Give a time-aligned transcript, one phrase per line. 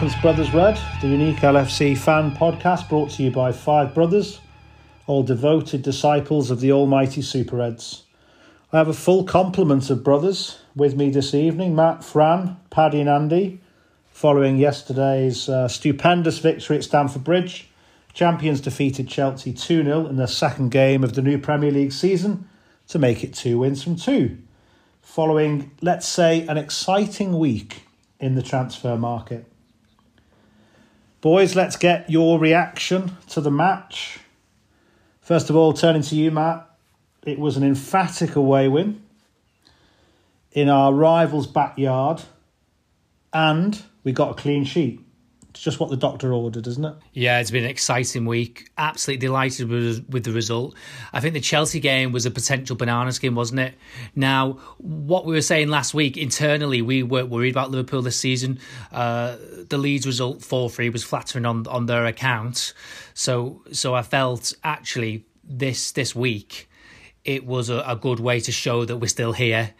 [0.00, 4.38] Welcome Brothers Red, the unique LFC fan podcast brought to you by five brothers,
[5.08, 8.04] all devoted disciples of the almighty Super Reds.
[8.72, 13.08] I have a full complement of brothers with me this evening Matt, Fran, Paddy, and
[13.08, 13.60] Andy,
[14.12, 17.68] following yesterday's uh, stupendous victory at Stamford Bridge.
[18.14, 22.48] Champions defeated Chelsea 2 0 in the second game of the new Premier League season
[22.86, 24.38] to make it two wins from two.
[25.02, 27.82] Following, let's say, an exciting week
[28.20, 29.47] in the transfer market.
[31.20, 34.20] Boys, let's get your reaction to the match.
[35.20, 36.64] First of all, turning to you, Matt,
[37.26, 39.02] it was an emphatic away win
[40.52, 42.22] in our rival's backyard,
[43.32, 45.00] and we got a clean sheet.
[45.54, 46.94] Just what the doctor ordered, isn't it?
[47.12, 48.70] Yeah, it's been an exciting week.
[48.76, 50.74] Absolutely delighted with, with the result.
[51.12, 53.74] I think the Chelsea game was a potential banana skin, wasn't it?
[54.14, 58.60] Now, what we were saying last week internally, we weren't worried about Liverpool this season.
[58.92, 59.36] Uh,
[59.68, 62.72] the Leeds result four three was flattering on on their account.
[63.14, 66.68] So so I felt actually this this week
[67.24, 69.74] it was a, a good way to show that we're still here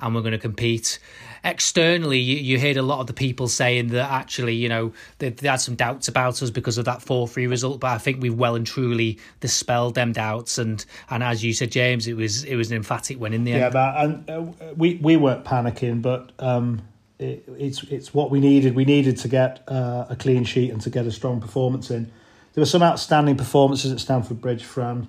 [0.00, 0.98] and we're going to compete
[1.44, 5.30] externally, you, you heard a lot of the people saying that actually, you know, they,
[5.30, 7.80] they had some doubts about us because of that 4 3 result.
[7.80, 10.58] But I think we've well and truly dispelled them doubts.
[10.58, 13.52] And and as you said, James, it was it was an emphatic win in the
[13.52, 13.72] Yeah, end.
[13.72, 16.82] but and uh, we we weren't panicking, but um,
[17.18, 18.74] it, it's it's what we needed.
[18.74, 22.10] We needed to get uh, a clean sheet and to get a strong performance in.
[22.54, 25.08] There were some outstanding performances at Stamford Bridge, Fran.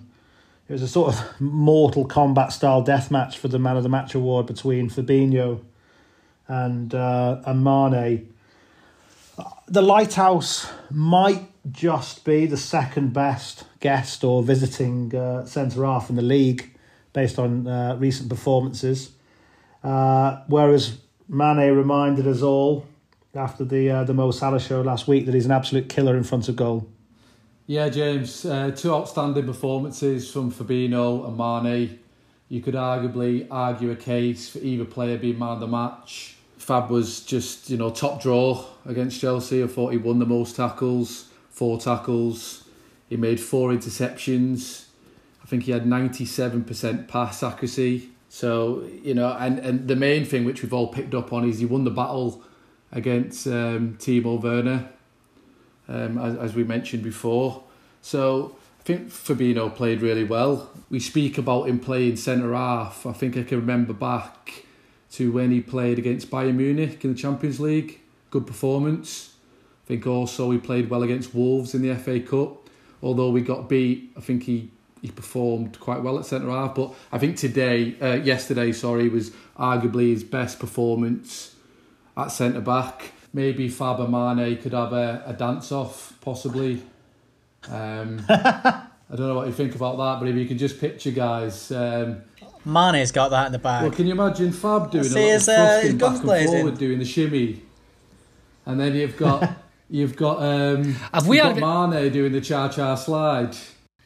[0.70, 3.90] It was a sort of Mortal Kombat style death match for the Man of the
[3.90, 5.60] Match award between Fabinho
[6.48, 8.34] and uh, and Mane.
[9.68, 16.16] The Lighthouse might just be the second best guest or visiting uh, centre half in
[16.16, 16.76] the league
[17.14, 19.12] based on uh, recent performances.
[19.84, 20.98] Uh, whereas
[21.28, 22.86] Mane reminded us all
[23.36, 26.24] after the uh, the Mo Salah show last week that he's an absolute killer in
[26.24, 26.88] front of goal.
[27.66, 32.00] Yeah, James, uh, two outstanding performances from Fabinho and Mane.
[32.50, 36.36] You could arguably argue a case for either player being man of the match.
[36.64, 39.62] Fab was just, you know, top draw against Chelsea.
[39.62, 42.64] I thought he won the most tackles, four tackles.
[43.10, 44.86] He made four interceptions.
[45.44, 48.10] I think he had 97% pass accuracy.
[48.30, 51.60] So, you know, and, and the main thing which we've all picked up on is
[51.60, 52.42] he won the battle
[52.92, 54.90] against um, Timo Werner
[55.90, 57.64] um, as, as we mentioned before.
[58.02, 60.72] So I think Fabinho played really well.
[60.90, 63.06] We speak about him playing centre half.
[63.06, 64.66] I think I can remember back
[65.14, 68.00] to when he played against Bayern Munich in the Champions League.
[68.30, 69.36] Good performance.
[69.86, 72.70] I think also he played well against Wolves in the FA Cup.
[73.02, 74.72] Although we got beat, I think he,
[75.02, 76.76] he performed quite well at centre half.
[76.76, 81.56] But I think today, uh, yesterday, sorry, was arguably his best performance
[82.16, 86.82] at centre back maybe Fab and Mane could have a, a dance off, possibly.
[87.68, 91.12] Um, I don't know what you think about that, but if you can just picture
[91.12, 91.72] guys.
[91.72, 92.22] Um,
[92.66, 93.84] Mane's got that in the bag.
[93.84, 96.22] well, can you imagine Fab doing see a lot of uh, thrusting his back and
[96.22, 96.52] blazing.
[96.62, 97.62] forward, doing the shimmy,
[98.66, 99.52] and then you've got
[99.90, 103.56] you've got um, Have we you've had- got Mane doing the cha cha slide.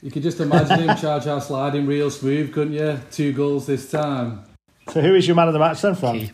[0.01, 2.99] You could just imagine him cha cha sliding real smooth, couldn't you?
[3.11, 4.43] Two goals this time.
[4.89, 6.31] So who is your man of the match then, Fran?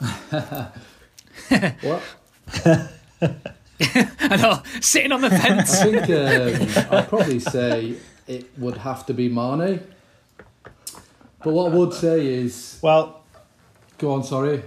[1.82, 2.02] What?
[2.64, 5.80] I know, sitting on the fence.
[5.80, 6.10] I think
[6.88, 7.96] um, I'd probably say
[8.26, 9.80] it would have to be Mane.
[11.44, 13.24] But what I would say is, Well,
[13.98, 14.62] go on, sorry.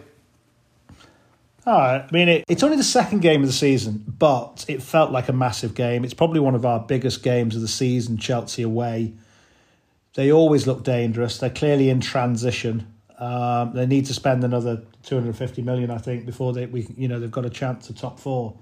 [1.66, 2.02] all right.
[2.02, 5.30] I mean, it, it's only the second game of the season, but it felt like
[5.30, 6.04] a massive game.
[6.04, 8.18] It's probably one of our biggest games of the season.
[8.18, 9.14] Chelsea away.
[10.16, 11.38] They always look dangerous.
[11.38, 12.88] They're clearly in transition.
[13.18, 16.88] Um, they need to spend another two hundred fifty million, I think, before they we
[16.98, 18.58] you know they've got a chance to top four.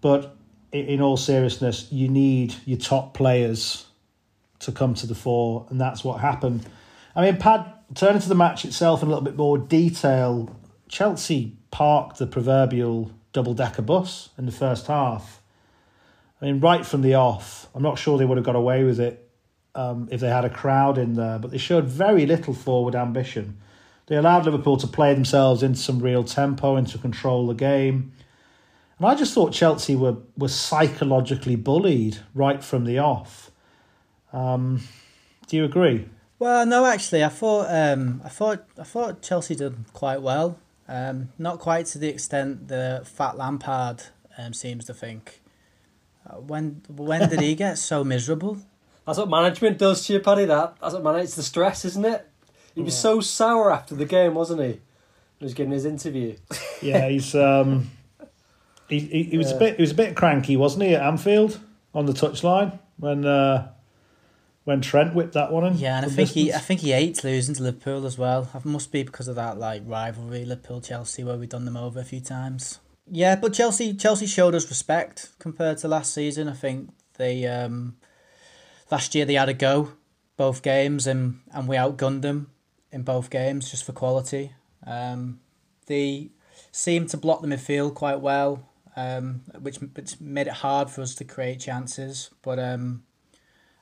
[0.00, 0.36] But
[0.72, 3.86] in all seriousness, you need your top players
[4.60, 6.64] to come to the fore, and that's what happened.
[7.16, 10.54] I mean, Pad, turning to the match itself in a little bit more detail,
[10.88, 15.40] Chelsea parked the proverbial double decker bus in the first half.
[16.40, 19.00] I mean, right from the off, I'm not sure they would have got away with
[19.00, 19.30] it
[19.74, 23.58] um, if they had a crowd in there, but they showed very little forward ambition.
[24.06, 28.12] They allowed Liverpool to play themselves into some real tempo and to control the game.
[28.98, 33.50] And I just thought Chelsea were, were psychologically bullied right from the off.
[34.34, 34.82] Um,
[35.48, 36.06] do you agree?
[36.38, 40.58] Well, no, actually, I thought um, I thought I thought Chelsea did quite well.
[40.88, 44.02] Um, not quite to the extent that Fat Lampard
[44.38, 45.40] um, seems to think.
[46.28, 48.58] Uh, when when did he get so miserable?
[49.06, 50.44] That's what management does to you, Paddy.
[50.44, 51.16] That that's what man.
[51.16, 52.28] It's the stress, isn't it?
[52.74, 54.80] He was so sour after the game, wasn't he?
[55.38, 56.36] He was giving his interview.
[56.82, 57.90] Yeah, he's um,
[58.90, 61.58] He, he, he was a bit he was a bit cranky, wasn't he, at Anfield
[61.94, 63.68] on the touchline when uh,
[64.66, 65.78] when Trent whipped that one in.
[65.78, 68.50] Yeah, and I think he I think he hates losing to Liverpool as well.
[68.52, 72.00] It must be because of that like rivalry, Liverpool Chelsea, where we've done them over
[72.00, 72.80] a few times.
[73.08, 76.48] Yeah, but Chelsea Chelsea showed us respect compared to last season.
[76.48, 77.96] I think they um,
[78.90, 79.92] last year they had a go
[80.36, 82.50] both games and and we outgunned them
[82.90, 84.52] in both games just for quality.
[84.84, 85.38] Um,
[85.86, 86.30] they
[86.72, 91.14] seemed to block the midfield quite well, um, which which made it hard for us
[91.14, 92.30] to create chances.
[92.42, 93.04] But um,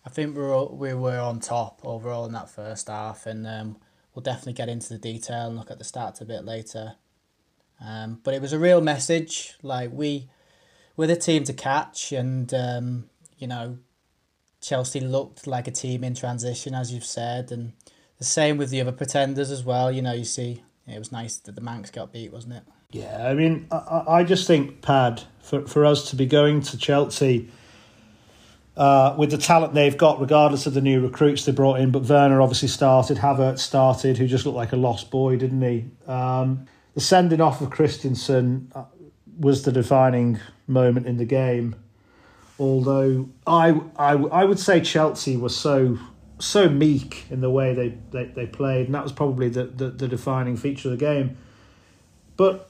[0.06, 3.76] I think we were we were on top overall in that first half, and um,
[4.14, 6.94] we'll definitely get into the detail and look at the stats a bit later.
[7.84, 9.54] Um, but it was a real message.
[9.62, 10.28] Like we,
[10.96, 13.08] we're the team to catch, and um,
[13.38, 13.78] you know,
[14.60, 17.72] Chelsea looked like a team in transition, as you've said, and
[18.18, 19.90] the same with the other pretenders as well.
[19.90, 22.62] You know, you see, it was nice that the Mancs got beat, wasn't it?
[22.90, 26.60] Yeah, I mean, I- I, I just think Pad for for us to be going
[26.62, 27.48] to Chelsea.
[28.76, 32.02] Uh, with the talent they've got, regardless of the new recruits they brought in, but
[32.02, 35.84] Werner obviously started, Havertz started, who just looked like a lost boy, didn't he?
[36.10, 38.84] Um, the sending off of Christensen uh,
[39.38, 41.76] was the defining moment in the game.
[42.58, 45.98] Although I, I, I would say Chelsea was so
[46.38, 49.90] so meek in the way they, they, they played, and that was probably the, the,
[49.90, 51.36] the defining feature of the game.
[52.36, 52.68] But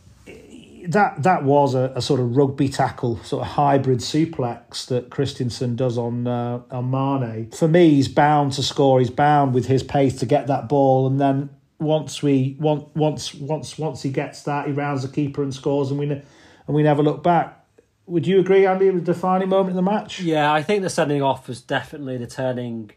[0.89, 5.77] that that was a, a sort of rugby tackle, sort of hybrid suplex that Christensen
[5.77, 7.51] does on uh, on Mane.
[7.51, 9.01] For me, he's bound to score.
[9.01, 13.35] He's bound with his pace to get that ball, and then once we once once
[13.35, 16.23] once once he gets that, he rounds the keeper and scores, and we and
[16.69, 17.61] we never look back.
[18.07, 18.89] Would you agree, Andy?
[18.89, 20.21] It was a defining moment in the match.
[20.21, 22.91] Yeah, I think the sending off was definitely the turning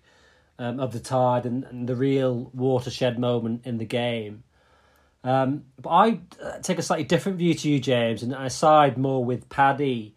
[0.59, 4.43] um, of the tide and, and the real watershed moment in the game.
[5.23, 8.97] Um, but I uh, take a slightly different view to you, James, and I side
[8.97, 10.15] more with Paddy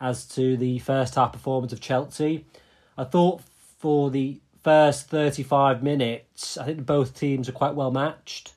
[0.00, 2.44] as to the first half performance of Chelsea.
[2.96, 3.42] I thought
[3.78, 8.52] for the first 35 minutes, I think both teams are quite well matched.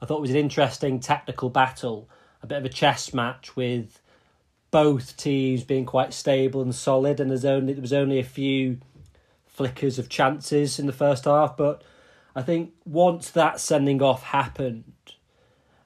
[0.00, 2.08] I thought it was an interesting tactical battle,
[2.42, 4.00] a bit of a chess match with
[4.70, 8.78] both teams being quite stable and solid, and there's only there was only a few
[9.46, 11.56] flickers of chances in the first half.
[11.56, 11.82] But
[12.36, 14.92] I think once that sending off happened,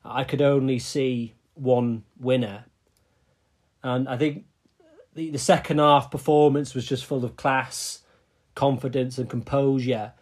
[0.04, 2.64] I could only see one winner,
[3.82, 4.44] and I think
[5.14, 8.00] the the second half performance was just full of class,
[8.54, 10.12] confidence, and composure.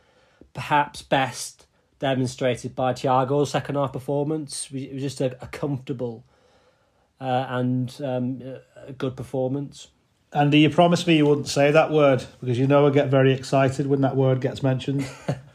[0.53, 1.67] Perhaps best
[2.00, 4.69] demonstrated by Thiago's second half performance.
[4.73, 6.25] It was just a, a comfortable
[7.21, 8.43] uh, and um,
[8.87, 9.88] a good performance.
[10.32, 13.32] Andy, you promised me you wouldn't say that word because you know I get very
[13.32, 15.06] excited when that word gets mentioned.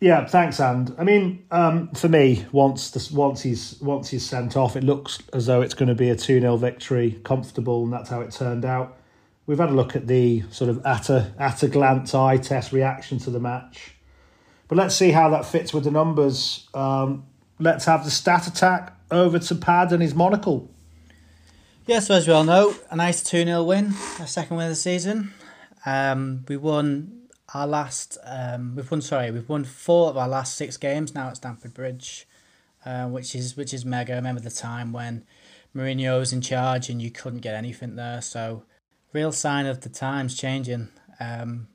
[0.00, 0.94] yeah, thanks, And.
[0.98, 5.18] I mean, um, for me, once this, once he's once he's sent off, it looks
[5.34, 8.32] as though it's going to be a two 0 victory, comfortable, and that's how it
[8.32, 8.96] turned out.
[9.46, 12.72] We've had a look at the sort of at a at a glance eye test
[12.72, 13.94] reaction to the match,
[14.68, 16.66] but let's see how that fits with the numbers.
[16.72, 17.26] Um,
[17.58, 20.70] let's have the stat attack over to Pad and his monocle.
[21.86, 24.72] Yeah, so as we all know, a nice 2 0 win, our second win of
[24.72, 25.34] the season.
[25.84, 27.20] Um, we won
[27.54, 31.28] our last, um, we've won, sorry, we've won four of our last six games now
[31.28, 32.26] at Stamford Bridge,
[32.84, 34.12] uh, which is which is mega.
[34.12, 35.24] I remember the time when
[35.74, 38.20] Mourinho was in charge and you couldn't get anything there.
[38.22, 38.64] So,
[39.12, 40.88] real sign of the times changing.
[41.18, 41.68] Um,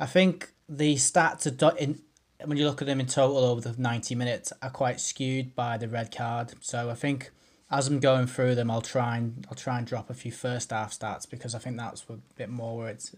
[0.00, 2.00] I think the stats are do- in,
[2.44, 5.76] when you look at them in total over the 90 minutes are quite skewed by
[5.76, 6.54] the red card.
[6.60, 7.30] So, I think
[7.70, 10.70] as I'm going through them, I'll try and I'll try and drop a few first
[10.70, 13.14] half stats because I think that's a bit more where it's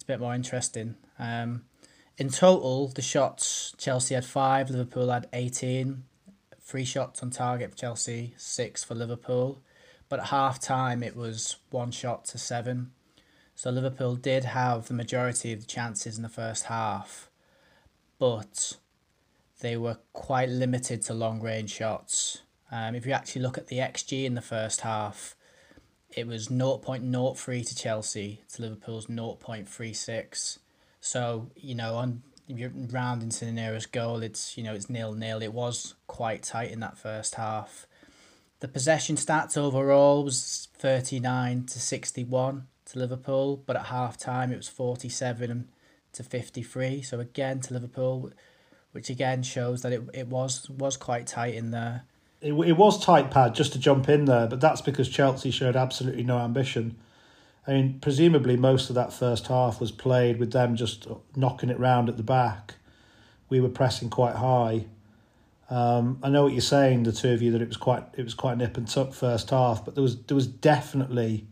[0.00, 0.94] it's a bit more interesting.
[1.18, 1.64] Um,
[2.16, 6.04] in total, the shots Chelsea had five, Liverpool had eighteen.
[6.58, 9.60] Three shots on target for Chelsea, six for Liverpool.
[10.08, 12.92] But at half time, it was one shot to seven.
[13.54, 17.28] So Liverpool did have the majority of the chances in the first half,
[18.18, 18.78] but
[19.60, 22.40] they were quite limited to long range shots.
[22.72, 25.36] Um, if you actually look at the XG in the first half,
[26.12, 30.58] it was 0.03 to Chelsea to Liverpool's 0.36.
[31.00, 35.14] So, you know, on you're rounding to the nearest goal, it's you know, it's nil
[35.14, 35.42] nil.
[35.42, 37.86] It was quite tight in that first half.
[38.60, 44.56] The possession stats overall was 39 to 61 to Liverpool, but at half time it
[44.56, 45.68] was 47
[46.12, 47.02] to 53.
[47.02, 48.32] So again to Liverpool,
[48.92, 52.04] which again shows that it, it was was quite tight in there.
[52.40, 55.76] It, it was tight pad just to jump in there, but that's because Chelsea showed
[55.76, 56.96] absolutely no ambition.
[57.66, 61.06] I mean, presumably most of that first half was played with them just
[61.36, 62.74] knocking it round at the back.
[63.50, 64.86] We were pressing quite high,
[65.70, 68.24] Um, I know what you're saying, the two of you, that it was quite it
[68.24, 71.46] was quite nip and tuck first half, but there was there was definitely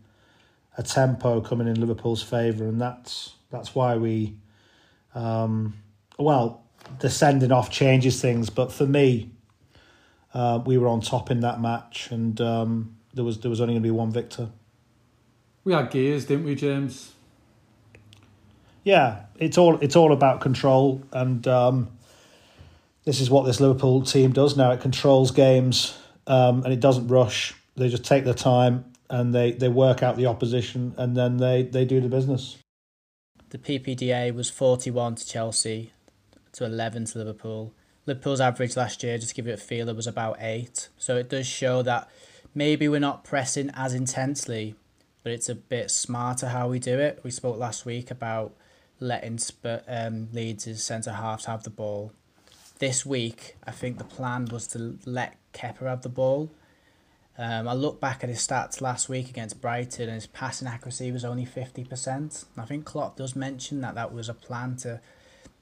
[0.77, 4.35] a tempo coming in Liverpool's favour, and that's that's why we,
[5.15, 5.73] um,
[6.17, 6.63] well,
[6.99, 9.31] the sending off changes things, but for me,
[10.33, 13.73] uh, we were on top in that match, and um, there was there was only
[13.73, 14.49] going to be one victor.
[15.63, 17.13] We had gears, didn't we, James?
[18.83, 21.89] Yeah, it's all it's all about control, and um,
[23.05, 24.71] this is what this Liverpool team does now.
[24.71, 27.53] It controls games, um, and it doesn't rush.
[27.75, 31.63] They just take their time and they, they work out the opposition, and then they,
[31.63, 32.57] they do the business.
[33.49, 35.91] The PPDA was forty one to Chelsea,
[36.53, 37.73] to eleven to Liverpool.
[38.09, 40.89] Liverpool's average last year, just to give it a feel, it was about eight.
[40.97, 42.09] So it does show that
[42.53, 44.75] maybe we're not pressing as intensely,
[45.23, 47.21] but it's a bit smarter how we do it.
[47.23, 48.53] We spoke last week about
[48.99, 52.11] letting Sp- um, Leeds' centre halves have the ball.
[52.79, 56.49] This week, I think the plan was to let Kepa have the ball.
[57.37, 61.11] Um, I look back at his stats last week against Brighton, and his passing accuracy
[61.11, 62.45] was only fifty percent.
[62.57, 64.99] I think Klopp does mention that that was a plan to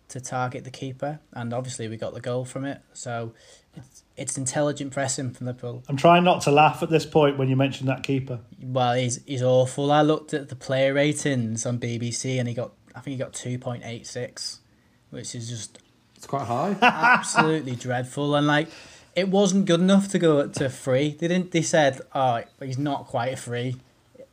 [0.10, 2.82] to target the keeper, and obviously we got the goal from it.
[2.94, 3.34] So
[3.76, 5.84] it's it's intelligent pressing from Liverpool.
[5.88, 8.40] I'm trying not to laugh at this point when you mention that keeper.
[8.62, 9.92] Well, he's he's awful.
[9.92, 13.34] I looked at the player ratings on BBC, and he got I think he got
[13.34, 14.60] two point eight six,
[15.10, 15.80] which is just
[16.16, 16.76] it's quite high.
[16.82, 18.36] absolutely dreadful.
[18.36, 18.70] And like
[19.16, 21.16] it wasn't good enough to go to free.
[21.20, 21.52] They didn't.
[21.52, 23.76] They said, "Oh, he's not quite a free."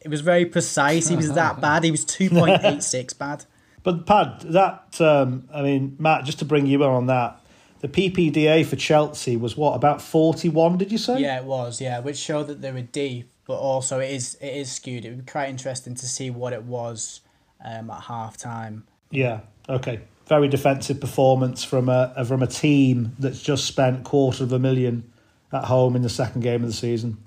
[0.01, 1.09] It was very precise.
[1.09, 1.85] He was that bad.
[1.85, 3.45] He was two point eight six bad.
[3.85, 7.41] But Pad, that um, I mean, Matt, just to bring you in on that,
[7.81, 10.77] the PPDA for Chelsea was what about forty one?
[10.79, 11.21] Did you say?
[11.21, 11.81] Yeah, it was.
[11.81, 15.05] Yeah, which showed that they were deep, but also it is it is skewed.
[15.05, 17.21] It would be quite interesting to see what it was
[17.65, 18.85] um, at half time.
[19.11, 19.41] Yeah.
[19.69, 20.01] Okay.
[20.27, 25.13] Very defensive performance from a from a team that's just spent quarter of a million
[25.53, 27.19] at home in the second game of the season.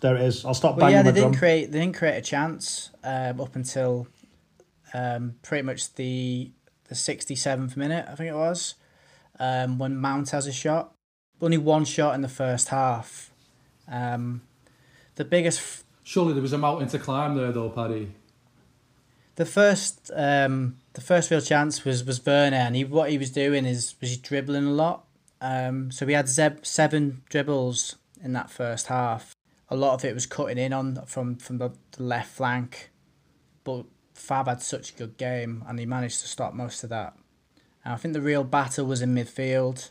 [0.00, 0.44] There it is.
[0.44, 1.38] I'll stop Well, banging yeah, they didn't drum.
[1.40, 4.06] create they didn't create a chance um, up until
[4.94, 6.52] um, pretty much the
[6.88, 8.74] the sixty seventh minute, I think it was,
[9.38, 10.94] um, when Mount has a shot.
[11.42, 13.30] Only one shot in the first half.
[13.88, 14.42] Um,
[15.16, 18.12] the biggest, f- Surely there was a mountain to climb there, though, Paddy.
[19.36, 23.30] the first, um, the first real chance was was Werner, and he what he was
[23.30, 25.04] doing is was he dribbling a lot.
[25.40, 29.34] Um, so we had zeb- seven dribbles in that first half.
[29.68, 32.90] A lot of it was cutting in on from from the, the left flank,
[33.64, 33.84] but
[34.14, 37.16] Fab had such a good game, and he managed to stop most of that.
[37.84, 39.90] And I think the real battle was in midfield.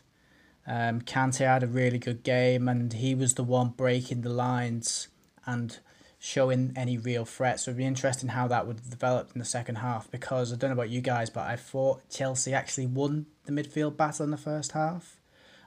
[0.66, 5.08] Um, Kante had a really good game, and he was the one breaking the lines
[5.46, 5.78] and
[6.18, 7.64] showing any real threats.
[7.64, 10.70] So it'd be interesting how that would develop in the second half because I don't
[10.70, 14.38] know about you guys, but I thought Chelsea actually won the midfield battle in the
[14.38, 15.20] first half,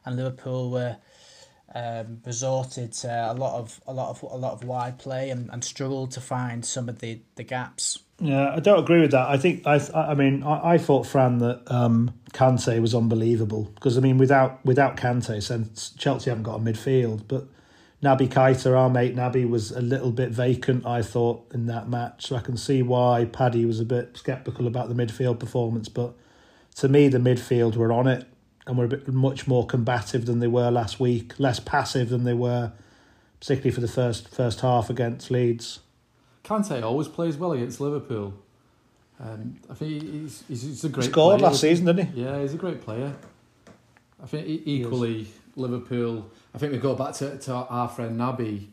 [0.04, 0.98] and Liverpool were
[1.76, 5.50] um, resorted to a lot of a lot of a lot of wide play and,
[5.52, 8.00] and struggled to find some of the, the gaps.
[8.20, 9.30] Yeah, I don't agree with that.
[9.30, 13.98] I think I I mean I, I thought Fran that um, Kante was unbelievable because
[13.98, 17.48] I mean without without Kante, since Chelsea haven't got a midfield, but
[18.02, 20.86] Naby Keita, our mate Naby, was a little bit vacant.
[20.86, 24.66] I thought in that match, so I can see why Paddy was a bit sceptical
[24.66, 25.88] about the midfield performance.
[25.88, 26.14] But
[26.76, 28.26] to me, the midfield were on it
[28.66, 32.24] and were a bit much more combative than they were last week, less passive than
[32.24, 32.72] they were,
[33.40, 35.82] particularly for the first first half against Leeds.
[36.48, 38.34] Kante always plays well against Liverpool.
[39.20, 41.50] Um, I think he's, he's, he's a great He scored player.
[41.50, 42.22] last season, didn't he?
[42.24, 43.14] Yeah, he's a great player.
[44.24, 46.30] I think equally Liverpool.
[46.56, 48.68] I think we go back to, to our friend Naby.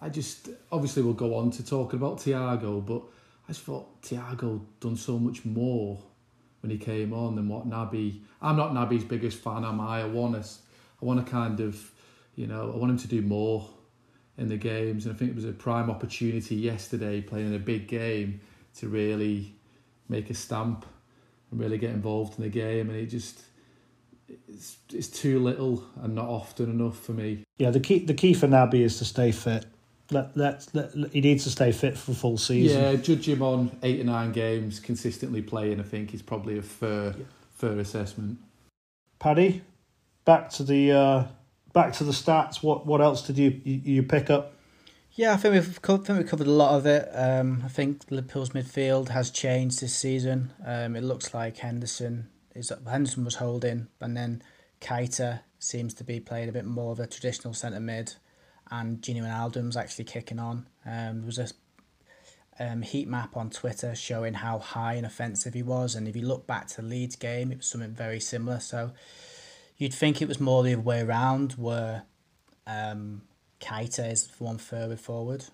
[0.00, 3.02] I just obviously we'll go on to talking about Thiago, but
[3.48, 5.98] I just thought Thiago done so much more
[6.62, 8.20] when he came on than what Naby.
[8.40, 10.02] I'm not Naby's biggest fan, am I?
[10.02, 10.60] I want us.
[11.02, 11.92] I want to kind of,
[12.36, 13.68] you know, I want him to do more
[14.38, 17.58] in the games, and I think it was a prime opportunity yesterday playing in a
[17.58, 18.40] big game
[18.76, 19.54] to really
[20.08, 20.86] make a stamp
[21.50, 23.42] and really get involved in the game, and it just
[24.48, 27.42] it's, it's too little and not often enough for me.
[27.58, 29.66] Yeah, the key the key for Naby is to stay fit.
[30.10, 32.80] Let, let, let, he needs to stay fit for full season.
[32.80, 35.80] Yeah, judge him on eight or nine games consistently playing.
[35.80, 37.14] I think is probably a fair
[37.56, 38.38] fair assessment.
[39.18, 39.62] Paddy,
[40.24, 41.24] back to the uh,
[41.72, 42.62] back to the stats.
[42.62, 44.54] What what else did you you, you pick up?
[45.12, 47.08] Yeah, I think we've co- I think we covered a lot of it.
[47.12, 50.52] Um, I think Liverpool's midfield has changed this season.
[50.64, 54.42] Um, it looks like Henderson is Henderson was holding, and then
[54.80, 58.14] Keita seems to be playing a bit more of a traditional centre mid,
[58.70, 60.68] and Gini Wijnaldum's actually kicking on.
[60.86, 61.48] Um, there was a
[62.60, 66.22] um, heat map on Twitter showing how high and offensive he was, and if you
[66.22, 68.60] look back to the Leeds game, it was something very similar.
[68.60, 68.92] So,
[69.78, 72.04] you'd think it was more the other way around, where
[72.66, 73.22] um,
[73.60, 75.44] Keita is the one further forward.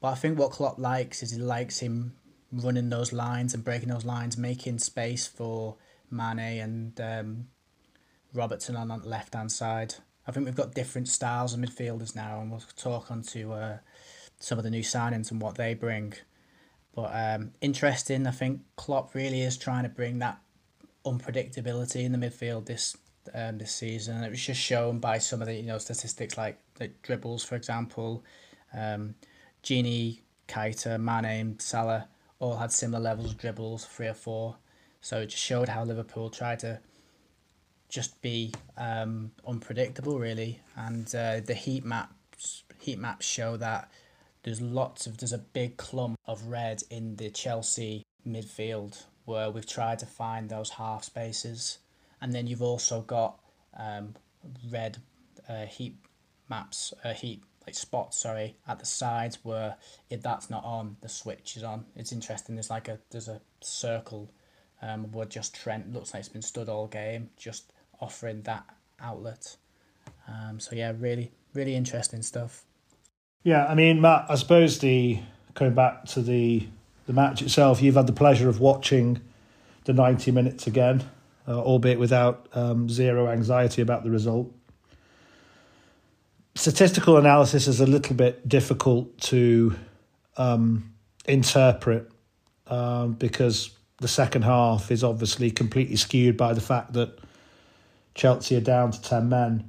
[0.00, 2.14] But I think what Klopp likes is he likes him
[2.52, 5.76] running those lines and breaking those lines, making space for
[6.10, 7.48] Mane and um,
[8.32, 9.94] Robertson on the left hand side.
[10.26, 13.78] I think we've got different styles of midfielders now, and we'll talk on to uh,
[14.38, 16.14] some of the new signings and what they bring.
[16.94, 20.38] But um, interesting, I think Klopp really is trying to bring that
[21.04, 22.96] unpredictability in the midfield this
[23.34, 24.22] um, this season.
[24.22, 27.56] It was just shown by some of the you know statistics like the dribbles, for
[27.56, 28.24] example.
[28.72, 29.14] Um,
[29.62, 34.56] Gini, Keita, Mane, Salah all had similar levels of dribbles, three or four.
[35.00, 36.80] So it just showed how Liverpool tried to
[37.88, 40.60] just be um, unpredictable, really.
[40.76, 43.90] And uh, the heat maps heat maps show that
[44.42, 49.66] there's lots of there's a big clump of red in the Chelsea midfield where we've
[49.66, 51.78] tried to find those half spaces,
[52.24, 53.38] and then you've also got
[53.78, 54.14] um,
[54.70, 54.96] red
[55.46, 55.94] uh, heat
[56.48, 59.76] maps, uh, heat like spots, sorry, at the sides where
[60.08, 61.84] if that's not on, the switch is on.
[61.94, 62.54] It's interesting.
[62.54, 64.30] There's like a there's a circle
[64.80, 68.64] um, where just Trent looks like it's been stood all game, just offering that
[69.00, 69.56] outlet.
[70.26, 72.64] Um, so yeah, really, really interesting stuff.
[73.42, 75.20] Yeah, I mean, Matt, I suppose the
[75.52, 76.66] going back to the
[77.06, 79.20] the match itself, you've had the pleasure of watching
[79.84, 81.04] the ninety minutes again,
[81.46, 84.52] uh, albeit without um, zero anxiety about the result.
[86.54, 89.74] Statistical analysis is a little bit difficult to
[90.36, 90.94] um,
[91.26, 92.10] interpret
[92.68, 97.18] um, because the second half is obviously completely skewed by the fact that
[98.14, 99.68] Chelsea are down to 10 men.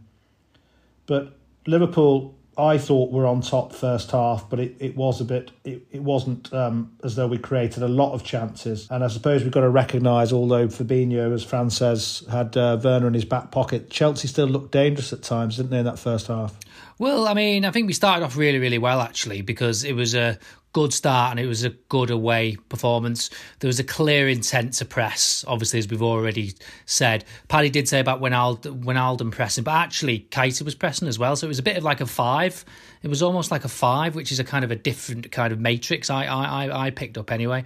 [1.08, 5.26] But Liverpool, I thought, we were on top first half, but it, it was a
[5.26, 8.88] bit, it, it wasn't um, as though we created a lot of chances.
[8.90, 13.08] And I suppose we've got to recognise, although Fabinho, as Fran says, had uh, Werner
[13.08, 16.28] in his back pocket, Chelsea still looked dangerous at times, didn't they, in that first
[16.28, 16.58] half?
[16.98, 20.16] Well, I mean, I think we started off really, really well actually because it was
[20.16, 20.40] a
[20.72, 23.30] good start and it was a good away performance.
[23.60, 26.54] There was a clear intent to press, obviously, as we've already
[26.86, 27.24] said.
[27.48, 31.36] Paddy did say about Wijnaldum, Wijnaldum pressing, but actually Keita was pressing as well.
[31.38, 32.64] So it was a bit of like a five.
[33.04, 35.60] It was almost like a five, which is a kind of a different kind of
[35.60, 37.64] matrix I I, I picked up anyway.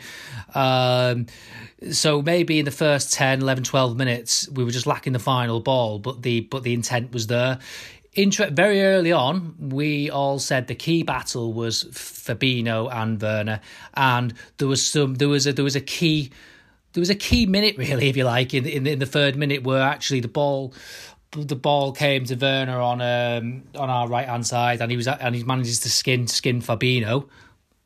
[0.54, 1.28] Um,
[1.92, 5.62] so maybe in the first 10, 11, 12 minutes, we were just lacking the final
[5.62, 7.60] ball, but the but the intent was there
[8.16, 13.62] Very early on, we all said the key battle was Fabinho and Werner,
[13.94, 16.32] and there was some there was a there was a key
[16.94, 19.64] there was a key minute really, if you like, in in, in the third minute
[19.64, 20.74] where actually the ball
[21.32, 25.08] the ball came to Werner on um on our right hand side, and he was
[25.08, 27.30] and he manages to skin skin Fabinho,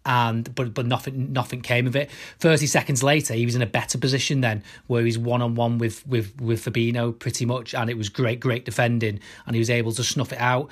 [0.06, 2.10] and but but nothing nothing came of it.
[2.40, 5.78] Thirty seconds later, he was in a better position then, where he's one on one
[5.78, 9.70] with with with Fabinho pretty much, and it was great great defending, and he was
[9.70, 10.70] able to snuff it out.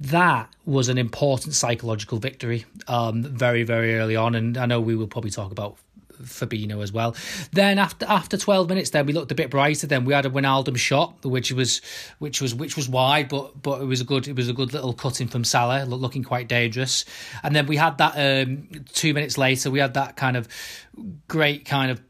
[0.00, 4.96] That was an important psychological victory, um, very very early on, and I know we
[4.96, 5.76] will probably talk about
[6.24, 7.14] Fabinho as well.
[7.52, 9.86] Then after after twelve minutes, then we looked a bit brighter.
[9.86, 11.80] Then we had a Wijnaldum shot, which was
[12.18, 14.72] which was which was wide, but but it was a good it was a good
[14.72, 17.04] little cutting from Salah, looking quite dangerous.
[17.42, 20.48] And then we had that um, two minutes later, we had that kind of
[21.28, 22.00] great kind of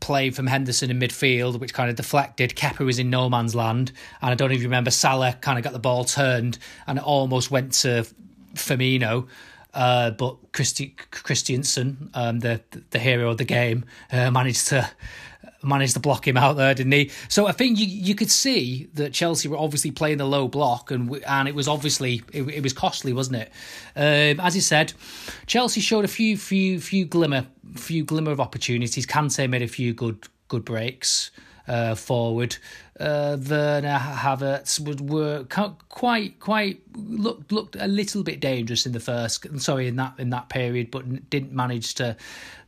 [0.00, 2.54] play from Henderson in midfield, which kind of deflected.
[2.54, 5.72] Kepa was in no man's land, and I don't even remember Salah kind of got
[5.72, 8.06] the ball turned and it almost went to
[8.54, 9.28] Firmino.
[9.72, 14.90] Uh, but Christi- Christensen, um, the the hero of the game, uh, managed to
[15.62, 17.10] managed to block him out there, didn't he?
[17.28, 20.90] So I think you you could see that Chelsea were obviously playing the low block,
[20.90, 23.52] and and it was obviously it, it was costly, wasn't it?
[23.96, 24.92] Um, as he said,
[25.46, 29.06] Chelsea showed a few few few glimmer few glimmer of opportunities.
[29.06, 31.30] Kante made a few good good breaks
[31.68, 32.56] uh, forward.
[33.00, 35.44] Uh, Werner Havertz would were
[35.88, 40.30] quite quite looked looked a little bit dangerous in the first sorry in that in
[40.30, 42.16] that period, but didn't manage to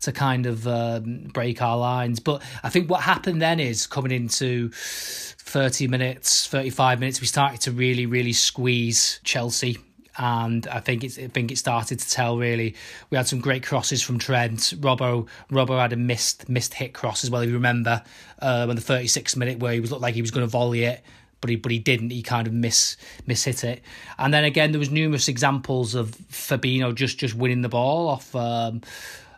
[0.01, 2.19] to kind of um, break our lines.
[2.19, 7.61] But I think what happened then is coming into 30 minutes, 35 minutes, we started
[7.63, 9.79] to really, really squeeze Chelsea
[10.19, 12.75] and I think it's I think it started to tell really.
[13.11, 14.75] We had some great crosses from Trent.
[14.81, 17.43] Robbo Robbo had a missed missed hit cross as well.
[17.43, 18.03] If you remember,
[18.41, 20.85] um, in the 36th minute where he was looked like he was going to volley
[20.85, 21.03] it,
[21.41, 22.11] but he but he didn't.
[22.11, 22.97] He kind of miss
[23.27, 23.83] miss hit it.
[24.19, 28.35] And then again, there was numerous examples of Fabinho just just winning the ball off
[28.35, 28.83] um,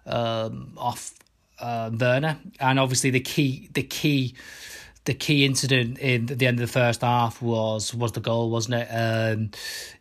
[0.07, 1.15] um, off
[1.61, 4.35] uh, Werner, and obviously the key the key
[5.05, 8.75] the key incident in the end of the first half was was the goal, wasn't
[8.75, 8.89] it?
[8.89, 9.51] Um,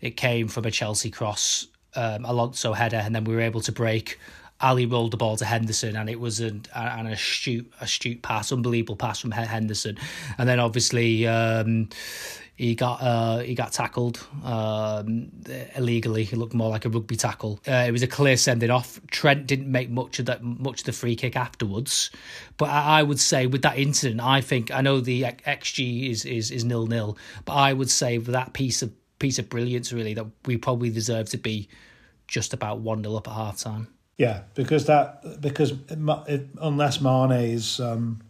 [0.02, 3.72] it came from a Chelsea cross, um, Alonso header, and then we were able to
[3.72, 4.20] break
[4.64, 8.96] Ali rolled the ball to Henderson, and it was an, an astute, astute pass, unbelievable
[8.96, 9.98] pass from Henderson.
[10.38, 11.90] And then obviously um,
[12.56, 15.32] he got uh, he got tackled um,
[15.76, 16.24] illegally.
[16.24, 17.60] He looked more like a rugby tackle.
[17.68, 19.00] Uh, it was a clear sending off.
[19.08, 22.12] Trent didn't make much of that much of the free kick afterwards,
[22.58, 26.26] but I, I would say with that incident, I think I know the xG is
[26.26, 29.92] is is nil nil, but I would say with that piece of piece of brilliance
[29.92, 31.70] really that we probably deserve to be
[32.28, 33.88] just about one 0 up at half time.
[34.18, 38.22] Yeah, because that because unless Mane is um,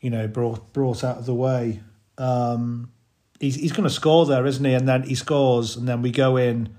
[0.00, 1.80] you know brought brought out of the way,
[2.16, 2.92] um,
[3.40, 4.74] he's he's going to score there, isn't he?
[4.74, 6.76] And then he scores, and then we go in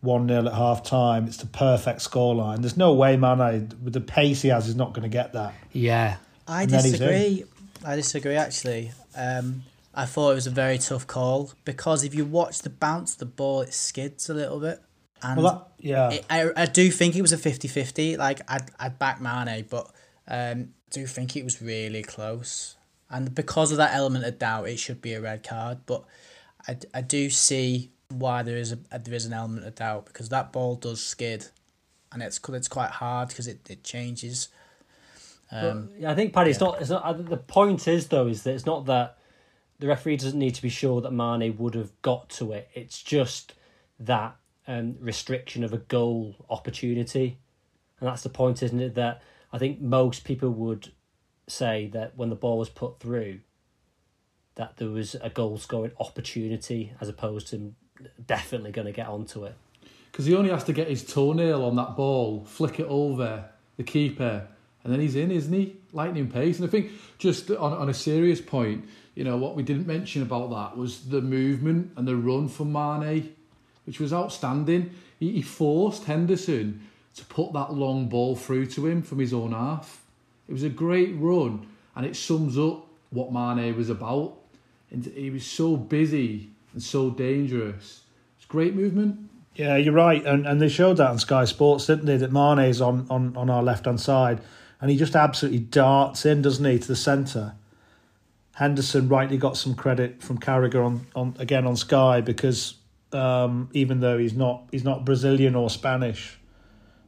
[0.00, 1.26] one 0 at half time.
[1.26, 2.60] It's the perfect scoreline.
[2.60, 5.54] There's no way Mane with the pace he has is not going to get that.
[5.72, 7.44] Yeah, I disagree.
[7.84, 8.92] I disagree actually.
[9.16, 9.62] Um,
[9.94, 13.26] I thought it was a very tough call because if you watch the bounce, the
[13.26, 14.80] ball it skids a little bit.
[15.22, 18.16] And well, that, yeah, it, I, I do think it was a 50-50.
[18.18, 19.90] Like I'd I'd back Mane, but
[20.28, 22.76] um, do think it was really close.
[23.10, 25.78] And because of that element of doubt, it should be a red card.
[25.86, 26.04] But
[26.68, 30.28] I, I do see why there is a there is an element of doubt because
[30.28, 31.46] that ball does skid,
[32.12, 34.48] and it's it's quite hard because it, it changes.
[35.52, 36.52] Um, yeah, I think Paddy, yeah.
[36.52, 36.80] it's not.
[36.80, 37.26] It's not.
[37.26, 39.18] The point is though, is that it's not that
[39.80, 42.68] the referee doesn't need to be sure that Mane would have got to it.
[42.74, 43.54] It's just
[43.98, 44.36] that
[44.68, 47.38] um, restriction of a goal opportunity,
[47.98, 48.94] and that's the point, isn't it?
[48.94, 50.92] That I think most people would
[51.50, 53.40] say that when the ball was put through,
[54.54, 57.74] that there was a goal scoring opportunity as opposed to
[58.26, 59.54] definitely going to get onto it.
[60.10, 63.84] Because he only has to get his toenail on that ball, flick it over the
[63.84, 64.46] keeper,
[64.82, 65.76] and then he's in, isn't he?
[65.92, 66.58] Lightning pace.
[66.58, 70.22] And I think just on, on a serious point, you know, what we didn't mention
[70.22, 73.34] about that was the movement and the run from Mane
[73.90, 74.94] which was outstanding.
[75.18, 79.50] He, he forced Henderson to put that long ball through to him from his own
[79.50, 79.99] half.
[80.50, 84.36] It was a great run, and it sums up what Mane was about.
[84.90, 88.00] And he was so busy and so dangerous.
[88.36, 89.30] It's great movement.
[89.54, 92.16] Yeah, you're right, and and they showed that on Sky Sports, didn't they?
[92.16, 94.40] That Mane's on on on our left hand side,
[94.80, 97.54] and he just absolutely darts in, doesn't he, to the centre.
[98.54, 102.74] Henderson rightly got some credit from Carragher on, on again on Sky because
[103.12, 106.39] um, even though he's not he's not Brazilian or Spanish.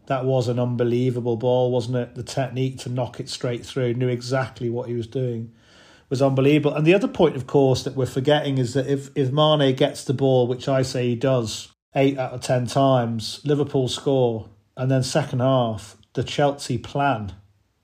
[0.07, 2.15] That was an unbelievable ball, wasn't it?
[2.15, 5.53] The technique to knock it straight through, knew exactly what he was doing,
[6.09, 6.75] was unbelievable.
[6.75, 10.05] And the other point, of course, that we're forgetting is that if if Mane gets
[10.05, 14.91] the ball, which I say he does, eight out of ten times, Liverpool score, and
[14.91, 17.35] then second half, the Chelsea plan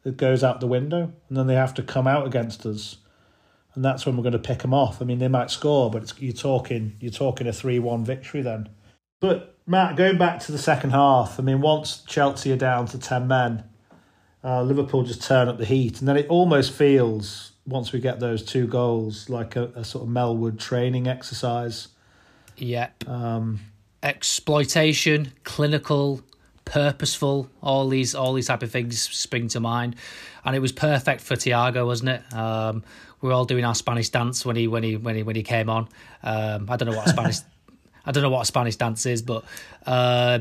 [0.05, 2.99] it goes out the window, and then they have to come out against us
[3.79, 5.01] and that's when we're going to pick them off.
[5.01, 8.69] I mean, they might score, but you're talking you're talking a three one victory then.
[9.21, 12.99] But Matt, going back to the second half, I mean, once Chelsea are down to
[12.99, 13.65] ten men,
[14.45, 18.19] uh, Liverpool just turn up the heat, and then it almost feels once we get
[18.21, 21.89] those two goals like a, a sort of Melwood training exercise.
[22.57, 23.09] Yep.
[23.09, 23.61] Um,
[24.03, 26.23] Exploitation, clinical,
[26.65, 27.51] purposeful.
[27.63, 29.97] All these all these type of things spring to mind,
[30.45, 32.33] and it was perfect for Thiago, wasn't it?
[32.33, 32.85] Um,
[33.21, 35.43] we were all doing our Spanish dance when he when he when he when he
[35.43, 35.89] came on.
[36.23, 37.39] Um, I don't know what Spanish
[38.09, 39.45] I don't know what a Spanish dance is, but
[39.85, 40.39] uh,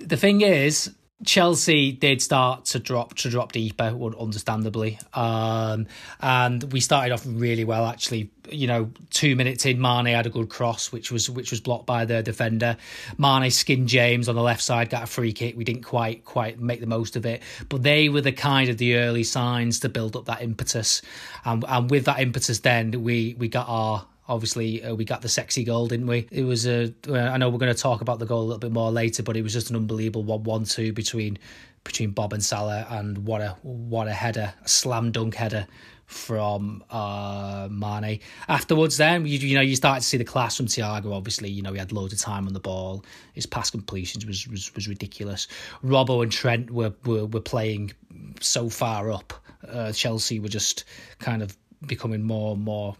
[0.00, 0.90] the thing is,
[1.26, 5.86] Chelsea did start to drop to drop deeper, understandably, um,
[6.20, 7.84] and we started off really well.
[7.84, 11.60] Actually, you know, two minutes in, Mane had a good cross, which was which was
[11.60, 12.78] blocked by the defender.
[13.18, 15.54] Mane skinned James on the left side, got a free kick.
[15.54, 18.78] We didn't quite quite make the most of it, but they were the kind of
[18.78, 21.02] the early signs to build up that impetus,
[21.44, 25.28] and and with that impetus, then we we got our obviously uh, we got the
[25.28, 26.28] sexy goal, didn't we?
[26.30, 26.92] It was a.
[27.08, 29.36] I know we're going to talk about the goal a little bit more later, but
[29.36, 31.38] it was just an unbelievable one-one-two between
[31.84, 35.66] between Bob and Salah, and what a what a header, a slam dunk header
[36.06, 38.20] from uh, Mane.
[38.48, 41.12] Afterwards, then you, you know you start to see the class from Thiago.
[41.12, 43.04] Obviously, you know he had loads of time on the ball.
[43.32, 45.48] His pass completions was was, was ridiculous.
[45.84, 47.92] Robbo and Trent were, were were playing
[48.40, 49.32] so far up.
[49.66, 50.84] Uh, Chelsea were just
[51.18, 52.96] kind of becoming more and more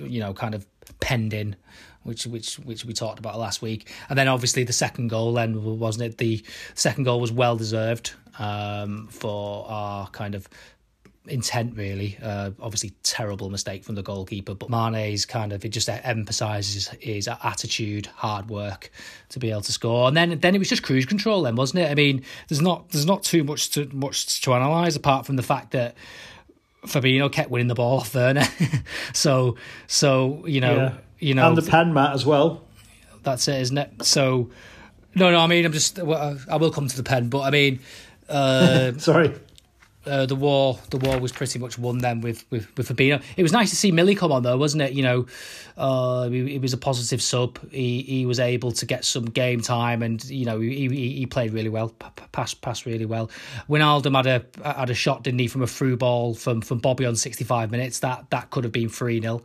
[0.00, 0.66] you know, kind of
[1.00, 1.56] penned in,
[2.02, 3.90] which which which we talked about last week.
[4.08, 6.18] And then obviously the second goal, then wasn't it?
[6.18, 10.48] The second goal was well deserved um, for our kind of
[11.26, 15.88] intent really uh, obviously terrible mistake from the goalkeeper but Mane's kind of it just
[15.88, 18.90] emphasizes his attitude hard work
[19.30, 21.80] to be able to score and then then it was just cruise control then wasn't
[21.80, 25.36] it I mean there's not there's not too much to much to analyze apart from
[25.36, 25.96] the fact that
[26.86, 28.44] Fabinho kept winning the ball off Werner.
[29.12, 30.94] so so you know yeah.
[31.18, 32.62] you know and the pen mat as well.
[33.22, 34.04] That's it, isn't it?
[34.04, 34.50] So
[35.14, 35.38] No, no.
[35.38, 35.98] I mean, I'm just.
[35.98, 37.80] I will come to the pen, but I mean,
[38.28, 39.34] uh, Sorry.
[40.06, 43.22] Uh, the war the war was pretty much won then with, with, with Fabinho.
[43.36, 44.92] It was nice to see Millie come on though, wasn't it?
[44.92, 45.26] You know,
[45.76, 47.58] uh, he, he was a positive sub.
[47.70, 51.26] He he was able to get some game time, and you know he he, he
[51.26, 51.90] played really well,
[52.32, 53.30] passed passed really well.
[53.68, 57.06] Wijnaldum had a had a shot, didn't he, from a through ball from from Bobby
[57.06, 58.00] on sixty five minutes.
[58.00, 59.42] That that could have been three 0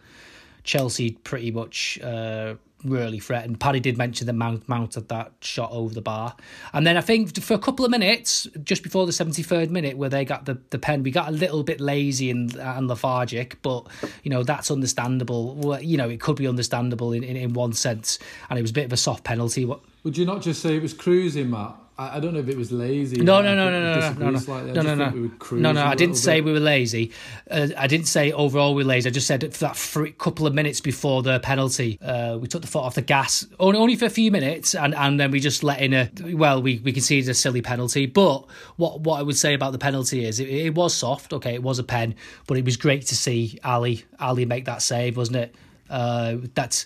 [0.63, 1.99] Chelsea pretty much.
[2.01, 3.59] Uh, really threatened.
[3.59, 6.35] Paddy did mention that Mount mounted that shot over the bar.
[6.73, 10.09] And then I think for a couple of minutes, just before the 73rd minute, where
[10.09, 13.87] they got the, the pen, we got a little bit lazy and, and lethargic, but,
[14.23, 15.55] you know, that's understandable.
[15.55, 18.19] Well, you know, it could be understandable in, in, in one sense.
[18.49, 19.65] And it was a bit of a soft penalty.
[19.65, 21.75] What, Would you not just say it was cruising, Matt?
[21.99, 23.17] I, I don't know if it was lazy.
[23.17, 24.53] No, no, no, no, no, no, no, no.
[24.53, 25.09] I no, no, no.
[25.11, 26.45] we No, cruising no, a I didn't say bit.
[26.45, 27.11] we were lazy.
[27.51, 29.09] Uh, I didn't say overall we were lazy.
[29.09, 32.61] I just said for that free couple of minutes before the penalty, uh, we took
[32.61, 35.41] the foot off the gas only, only for a few minutes, and, and then we
[35.41, 38.05] just let in a well, we we conceded a silly penalty.
[38.05, 38.45] But
[38.77, 41.33] what what I would say about the penalty is it, it was soft.
[41.33, 42.15] Okay, it was a pen,
[42.47, 45.55] but it was great to see Ali Ali make that save, wasn't it?
[45.89, 46.85] Uh, that's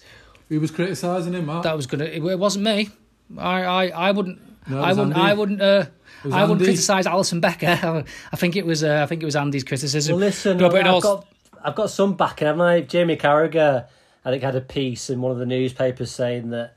[0.49, 1.63] Who was criticising him, Matt?
[1.63, 2.05] that was gonna.
[2.05, 2.89] It, it wasn't me.
[3.37, 4.39] I I, I wouldn't.
[4.67, 5.15] No, I wouldn't.
[5.17, 5.29] Andy.
[5.29, 5.61] I wouldn't.
[5.61, 5.85] Uh,
[6.23, 6.65] was I wouldn't Andy.
[6.65, 8.05] criticise Alisson Becker.
[8.31, 8.83] I think it was.
[8.83, 10.15] Uh, I think it was Andy's criticism.
[10.15, 11.27] Well, listen, No, but I've all- got
[11.63, 12.81] I've got some backing, haven't I?
[12.81, 13.87] Jamie Carragher,
[14.25, 16.75] I think, had a piece in one of the newspapers saying that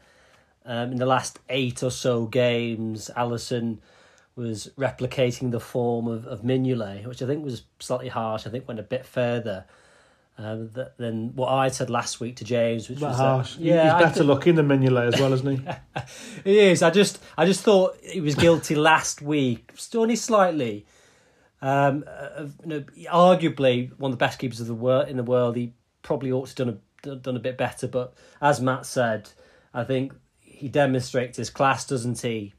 [0.65, 3.79] um, in the last eight or so games, Alisson
[4.37, 8.47] was replicating the form of, of Mignolet, which I think was slightly harsh.
[8.47, 9.65] I think went a bit further
[10.39, 13.55] um, th- than what I said last week to James, which That was harsh.
[13.55, 15.69] That, yeah, He's better looking than Mignolet as well, isn't he?
[16.45, 16.83] He is.
[16.83, 20.87] I just, I just thought he was guilty last week, still only slightly.
[21.63, 25.23] Um, of, you know, arguably one of the best keepers of the world in the
[25.25, 25.57] world.
[25.57, 25.73] He
[26.03, 29.31] probably ought to have done a done a bit better, but as Matt said,
[29.73, 32.53] I think he demonstrates his class, doesn't he?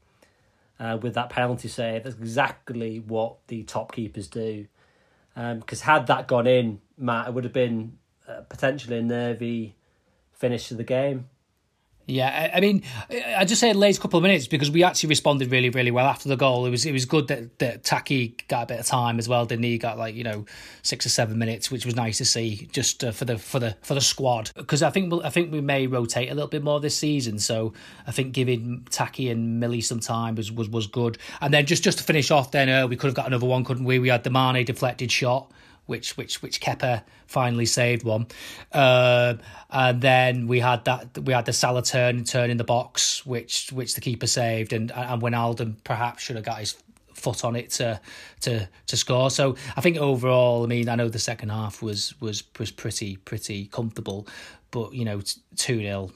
[0.80, 4.66] Uh, with that penalty save, that's exactly what the top keepers do.
[5.38, 9.76] Because had that gone in, Matt, it would have been uh, potentially a nervy
[10.32, 11.28] finish to the game.
[12.10, 12.84] Yeah, I, I mean,
[13.36, 16.26] I just said late couple of minutes because we actually responded really, really well after
[16.30, 16.64] the goal.
[16.64, 19.44] It was it was good that that Taki got a bit of time as well,
[19.44, 19.72] didn't he?
[19.72, 20.46] He got like you know
[20.82, 23.76] six or seven minutes, which was nice to see just uh, for the for the
[23.82, 26.64] for the squad because I think we'll, I think we may rotate a little bit
[26.64, 27.38] more this season.
[27.38, 27.74] So
[28.06, 31.18] I think giving Taki and Millie some time was was, was good.
[31.42, 33.64] And then just just to finish off, then uh, we could have got another one,
[33.64, 33.98] couldn't we?
[33.98, 35.52] We had the Mane deflected shot
[35.88, 38.26] which which which Kepa finally saved one,
[38.72, 39.34] uh,
[39.70, 43.72] and then we had that we had the Salah turn turn in the box, which
[43.72, 46.76] which the keeper saved, and and when Alden perhaps should have got his
[47.14, 48.00] foot on it to
[48.42, 49.30] to to score.
[49.30, 53.16] So I think overall, I mean, I know the second half was was was pretty
[53.16, 54.28] pretty comfortable,
[54.70, 55.22] but you know,
[55.56, 56.10] two 0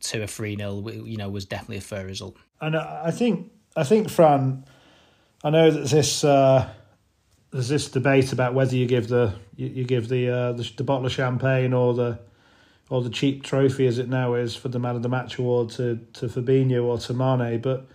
[0.00, 2.36] to a three 0 you know, was definitely a fair result.
[2.60, 4.64] And I think I think Fran,
[5.44, 6.68] I know that this uh,
[7.52, 10.84] there's this debate about whether you give the you, you give the, uh, the the
[10.84, 12.18] bottle of champagne or the
[12.90, 15.70] or the cheap trophy as it now is for the man of the match award
[15.70, 17.86] to to Fabinho or to Mane, but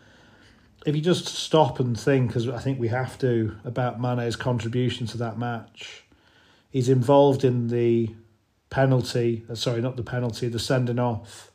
[0.85, 5.05] if you just stop and think, as I think we have to, about Mane's contribution
[5.07, 6.05] to that match,
[6.69, 8.15] he's involved in the
[8.69, 9.43] penalty.
[9.49, 11.51] uh, Sorry, not the penalty, the sending off.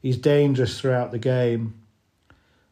[0.00, 1.74] He's dangerous throughout the game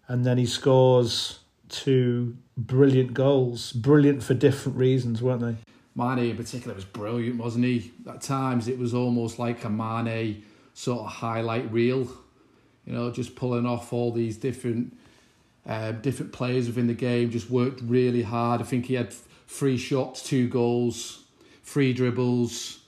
[0.09, 3.72] and then he scores two brilliant goals.
[3.72, 5.57] Brilliant for different reasons, weren't they?
[5.94, 7.92] Mane in particular was brilliant, wasn't he?
[8.09, 12.09] At times it was almost like a Mane sort of highlight reel,
[12.85, 14.96] you know, just pulling off all these different
[15.66, 17.31] uh, different players within the game.
[17.31, 18.61] Just worked really hard.
[18.61, 19.12] I think he had
[19.48, 21.24] three shots, two goals,
[21.64, 22.81] three dribbles,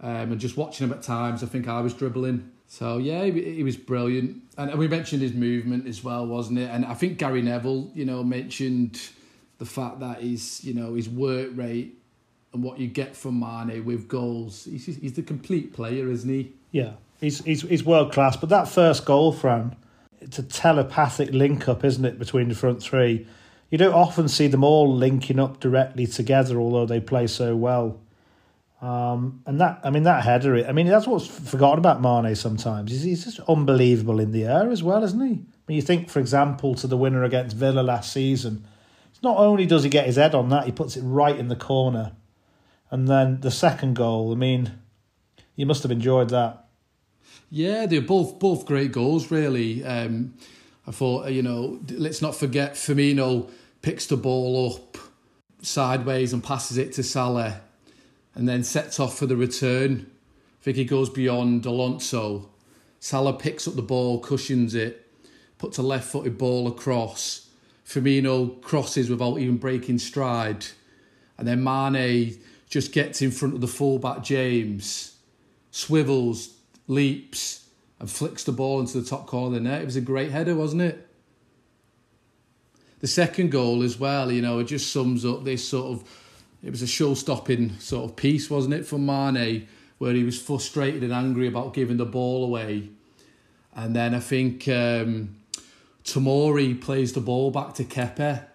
[0.00, 2.50] um, and just watching him at times, I think I was dribbling.
[2.68, 6.68] So yeah, he, he was brilliant, and we mentioned his movement as well, wasn't it?
[6.70, 9.00] And I think Gary Neville, you know, mentioned
[9.58, 11.96] the fact that his, you know, his work rate
[12.52, 14.64] and what you get from Mane with goals.
[14.64, 16.52] He's he's the complete player, isn't he?
[16.72, 18.36] Yeah, he's he's he's world class.
[18.36, 19.76] But that first goal, Fran,
[20.20, 23.26] it's a telepathic link up, isn't it, between the front three?
[23.70, 27.98] You don't often see them all linking up directly together, although they play so well.
[28.82, 30.66] Um, and that, I mean, that header.
[30.66, 32.90] I mean, that's what's forgotten about Mane sometimes.
[32.90, 35.32] He's, he's just unbelievable in the air as well, isn't he?
[35.32, 38.66] I mean, you think, for example, to the winner against Villa last season,
[39.10, 41.48] it's not only does he get his head on that, he puts it right in
[41.48, 42.12] the corner.
[42.90, 44.72] And then the second goal, I mean,
[45.56, 46.66] you must have enjoyed that.
[47.50, 49.84] Yeah, they're both both great goals, really.
[49.84, 50.34] Um,
[50.86, 53.50] I thought, you know, let's not forget Firmino
[53.82, 54.98] picks the ball up
[55.62, 57.60] sideways and passes it to Salah,
[58.36, 60.08] and then sets off for the return.
[60.62, 62.50] He goes beyond Alonso.
[63.00, 65.08] Salah picks up the ball, cushions it,
[65.58, 67.48] puts a left footed ball across.
[67.86, 70.66] Firmino crosses without even breaking stride.
[71.38, 75.16] And then Mane just gets in front of the fullback James,
[75.70, 76.56] swivels,
[76.88, 77.68] leaps,
[77.98, 79.82] and flicks the ball into the top corner of the net.
[79.82, 81.08] It was a great header, wasn't it?
[82.98, 86.25] The second goal as well, you know, it just sums up this sort of.
[86.66, 91.04] It was a show-stopping sort of piece, wasn't it, for Mane, where he was frustrated
[91.04, 92.88] and angry about giving the ball away,
[93.76, 95.36] and then I think um,
[96.02, 98.46] Tomori plays the ball back to Kepa,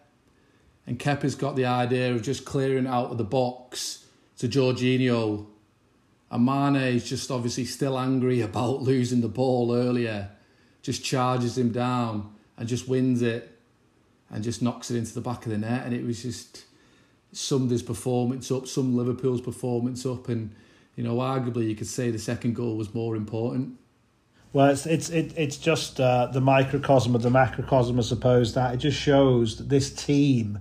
[0.85, 4.05] and Kepa's got the idea of just clearing out of the box
[4.39, 5.45] to Jorginho,
[6.29, 10.31] and Mane is just obviously still angry about losing the ball earlier,
[10.81, 13.57] just charges him down and just wins it
[14.29, 15.85] and just knocks it into the back of the net.
[15.85, 16.65] And it was just
[17.31, 20.29] his performance up, some Liverpool's performance up.
[20.29, 20.53] And,
[20.95, 23.77] you know, arguably you could say the second goal was more important.
[24.53, 28.53] Well, it's it's it, it's just uh, the microcosm of the macrocosm, I suppose.
[28.53, 30.59] That it just shows that this team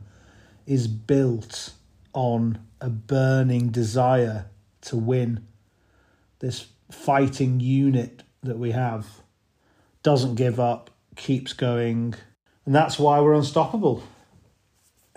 [0.64, 1.72] is built
[2.12, 4.46] on a burning desire
[4.82, 5.44] to win.
[6.38, 9.06] This fighting unit that we have
[10.02, 12.14] doesn't give up, keeps going,
[12.64, 14.04] and that's why we're unstoppable.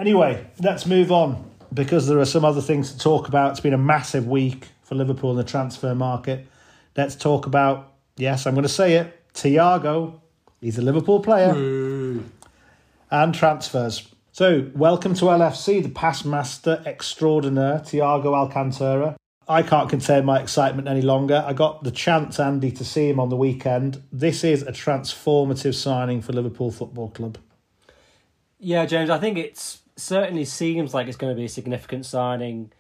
[0.04, 3.52] Anyway, let's move on because there are some other things to talk about.
[3.52, 6.46] It's been a massive week for Liverpool in the transfer market.
[6.98, 10.20] Let's talk about, yes, I'm going to say it, Thiago.
[10.60, 11.52] He's a Liverpool player.
[13.12, 14.06] And transfers.
[14.34, 19.16] So, welcome to LFC, the past master extraordinaire, Thiago Alcantara.
[19.48, 21.46] I can't contain my excitement any longer.
[21.48, 24.04] I got the chance, Andy, to see him on the weekend.
[24.12, 27.38] This is a transformative signing for Liverpool Football Club.
[28.60, 32.72] Yeah, James, I think it's certainly seems like it's going to be a significant signing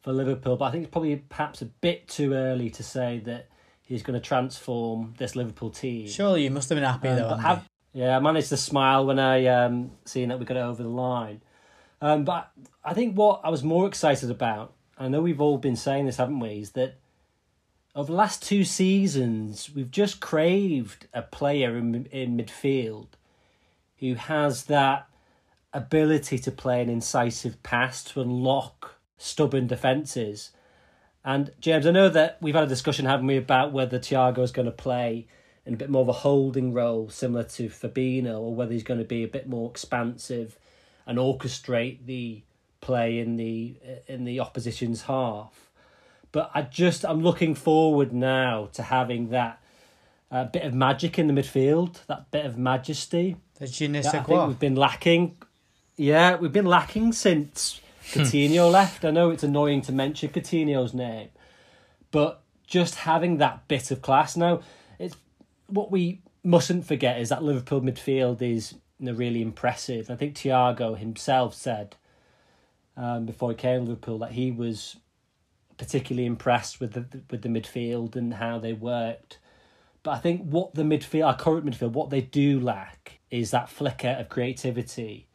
[0.00, 3.48] for Liverpool, but I think it's probably perhaps a bit too early to say that
[3.82, 6.06] he's going to transform this Liverpool team.
[6.08, 7.34] Surely you must have been happy Um, though.
[7.36, 10.82] have- yeah, I managed to smile when I um seen that we got it over
[10.82, 11.40] the line.
[12.02, 12.50] Um, but
[12.84, 16.18] I think what I was more excited about, I know we've all been saying this,
[16.18, 16.96] haven't we, is that
[17.94, 23.06] over the last two seasons we've just craved a player in in midfield
[24.00, 25.08] who has that
[25.76, 30.50] ability to play an incisive pass to unlock stubborn defences.
[31.24, 34.52] And James, I know that we've had a discussion, haven't we, about whether Thiago is
[34.52, 35.26] going to play
[35.66, 39.00] in a bit more of a holding role, similar to Fabinho, or whether he's going
[39.00, 40.58] to be a bit more expansive
[41.06, 42.42] and orchestrate the
[42.80, 45.70] play in the in the opposition's half.
[46.30, 49.60] But I just I'm looking forward now to having that
[50.30, 54.02] uh, bit of magic in the midfield, that bit of majesty the je ne I
[54.02, 55.36] think we've been lacking.
[55.96, 57.80] Yeah, we've been lacking since
[58.12, 59.04] Coutinho left.
[59.04, 61.30] I know it's annoying to mention Coutinho's name,
[62.10, 64.60] but just having that bit of class now,
[64.98, 65.16] it's
[65.68, 70.10] what we mustn't forget is that Liverpool midfield is you know, really impressive.
[70.10, 71.96] I think Thiago himself said
[72.96, 74.96] um, before he came to Liverpool that he was
[75.78, 79.38] particularly impressed with the with the midfield and how they worked.
[80.02, 83.68] But I think what the midfield, our current midfield, what they do lack is that
[83.68, 85.26] flicker of creativity,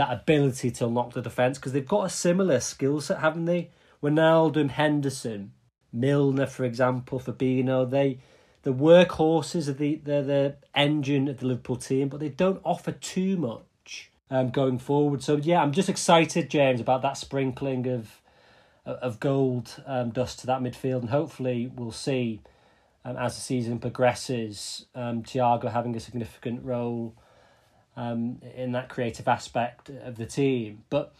[0.00, 3.68] that ability to lock the defence, because they've got a similar skill set, haven't they?
[4.02, 5.52] Wijnaldum, Henderson,
[5.92, 8.18] Milner, for example, Fabinho, they
[8.62, 12.92] the workhorses of the they're the engine of the Liverpool team, but they don't offer
[12.92, 15.22] too much um, going forward.
[15.22, 18.22] So yeah, I'm just excited, James, about that sprinkling of
[18.86, 22.40] of gold um, dust to that midfield, and hopefully we'll see
[23.04, 27.14] um, as the season progresses, um, Thiago having a significant role
[28.00, 30.84] um, in that creative aspect of the team.
[30.88, 31.14] But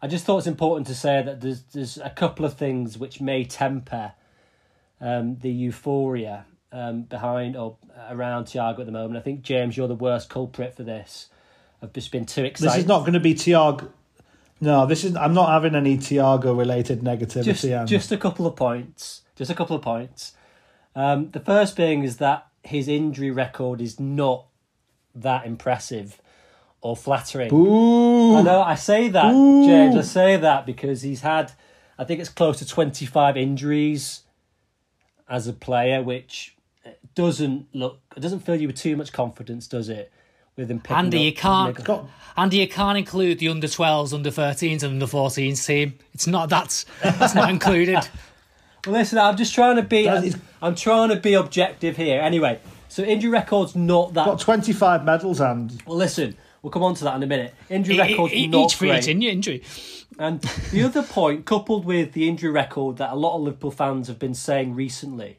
[0.00, 3.20] I just thought it's important to say that there's there's a couple of things which
[3.20, 4.12] may temper
[5.00, 7.76] um, the euphoria um, behind or
[8.08, 9.16] around Thiago at the moment.
[9.16, 11.28] I think James, you're the worst culprit for this.
[11.82, 12.70] I've just been too excited.
[12.74, 13.90] This is not going to be Thiago.
[14.60, 15.16] No, this is.
[15.16, 17.44] I'm not having any Thiago related negativity.
[17.44, 19.22] just and- just a couple of points.
[19.34, 20.34] Just a couple of points.
[20.94, 24.46] Um, the first being is that his injury record is not
[25.14, 26.20] that impressive
[26.82, 27.52] or flattering.
[27.52, 28.36] Ooh.
[28.36, 29.66] I know I say that, Ooh.
[29.66, 29.96] James.
[29.96, 31.52] I say that because he's had,
[31.98, 34.22] I think it's close to twenty five injuries
[35.28, 36.56] as a player, which
[37.14, 38.00] doesn't look.
[38.16, 40.12] It doesn't fill you with too much confidence, does it?
[40.56, 41.88] With him picking Andy, up you can't.
[41.88, 42.00] neg-
[42.36, 45.94] Andy, you can't include the under 12s, under 13s, and under 14s team.
[46.12, 47.98] It's not that's that's not included.
[48.86, 50.08] Well, listen, I'm just trying to be.
[50.08, 52.18] I'm, is- I'm trying to be objective here.
[52.22, 54.24] Anyway, so injury record's not that.
[54.24, 57.54] got 25 medals and well, listen, we'll come on to that in a minute.
[57.68, 59.02] Injury record's not Each for great.
[59.02, 59.62] each in- injury.
[60.18, 60.40] And
[60.72, 64.18] the other point, coupled with the injury record that a lot of Liverpool fans have
[64.18, 65.38] been saying recently,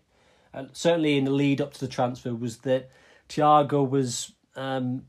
[0.54, 2.90] and certainly in the lead up to the transfer, was that
[3.30, 5.06] Thiago was um,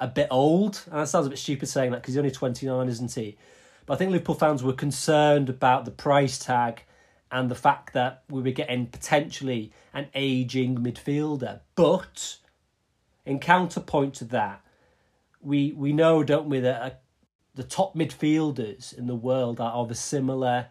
[0.00, 0.82] a bit old.
[0.90, 3.36] And that sounds a bit stupid saying that because he's only 29, isn't he?
[3.86, 6.82] But I think Liverpool fans were concerned about the price tag
[7.30, 11.60] and the fact that we were getting potentially an aging midfielder.
[11.74, 12.36] But
[13.24, 14.62] in counterpoint to that,
[15.48, 16.90] we we know, don't we, that uh,
[17.54, 20.66] the top midfielders in the world are of a similar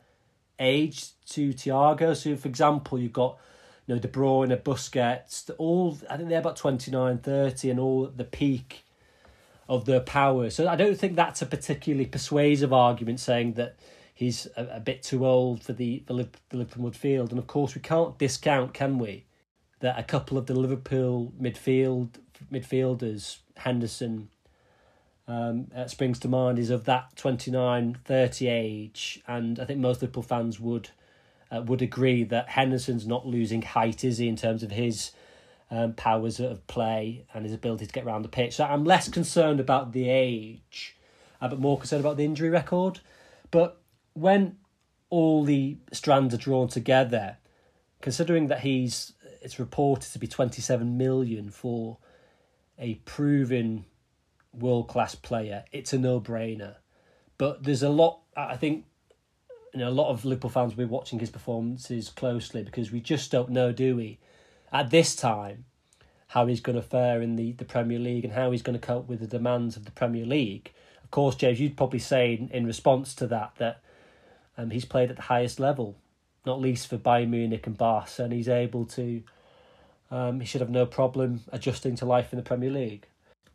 [0.59, 2.15] age to Thiago.
[2.15, 3.37] So, for example, you've got
[3.85, 8.17] you know De Bruyne, Busquets, all I think they're about 29, 30 and all at
[8.17, 8.85] the peak
[9.67, 10.49] of their power.
[10.49, 13.77] So I don't think that's a particularly persuasive argument saying that
[14.13, 17.31] he's a, a bit too old for the, the, Liverpool midfield.
[17.31, 19.25] And of course, we can't discount, can we,
[19.81, 22.11] that a couple of the Liverpool midfield
[22.51, 24.29] midfielders, Henderson,
[25.27, 29.21] um, uh, springs to mind, is of that 29, 30 age.
[29.27, 30.89] And I think most Liverpool fans would
[31.49, 35.11] uh, would agree that Henderson's not losing height, is he, in terms of his
[35.71, 38.55] um, powers of play and his ability to get around the pitch.
[38.55, 40.97] So I'm less concerned about the age,
[41.41, 42.99] uh, but more concerned about the injury record.
[43.51, 43.81] But
[44.13, 44.57] when
[45.09, 47.37] all the strands are drawn together,
[48.01, 51.97] considering that he's it's reported to be 27 million for
[52.77, 53.85] a proven
[54.59, 56.75] world class player, it's a no brainer.
[57.37, 58.85] But there's a lot, I think,
[59.73, 62.99] you know, a lot of Liverpool fans will be watching his performances closely because we
[62.99, 64.19] just don't know, do we?
[64.71, 65.65] At this time,
[66.27, 68.85] how he's going to fare in the, the Premier League and how he's going to
[68.85, 70.73] cope with the demands of the Premier League.
[71.03, 73.81] Of course, James, you'd probably say in, in response to that that
[74.57, 75.95] um, he's played at the highest level,
[76.45, 79.23] not least for Bayern Munich and Barca, and he's able to.
[80.09, 83.07] Um, he should have no problem adjusting to life in the Premier League.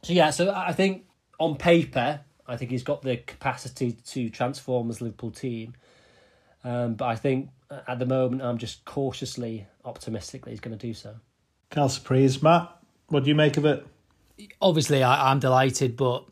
[0.02, 1.04] So yeah, so I think
[1.38, 5.74] on paper, I think he's got the capacity to transform this Liverpool team.
[6.64, 7.50] Um, but I think
[7.86, 11.16] at the moment, I'm just cautiously optimistic that he's going to do so.
[11.70, 12.70] Cal surprise, Matt.
[13.08, 13.86] What do you make of it?
[14.60, 16.24] Obviously, I, I'm delighted, but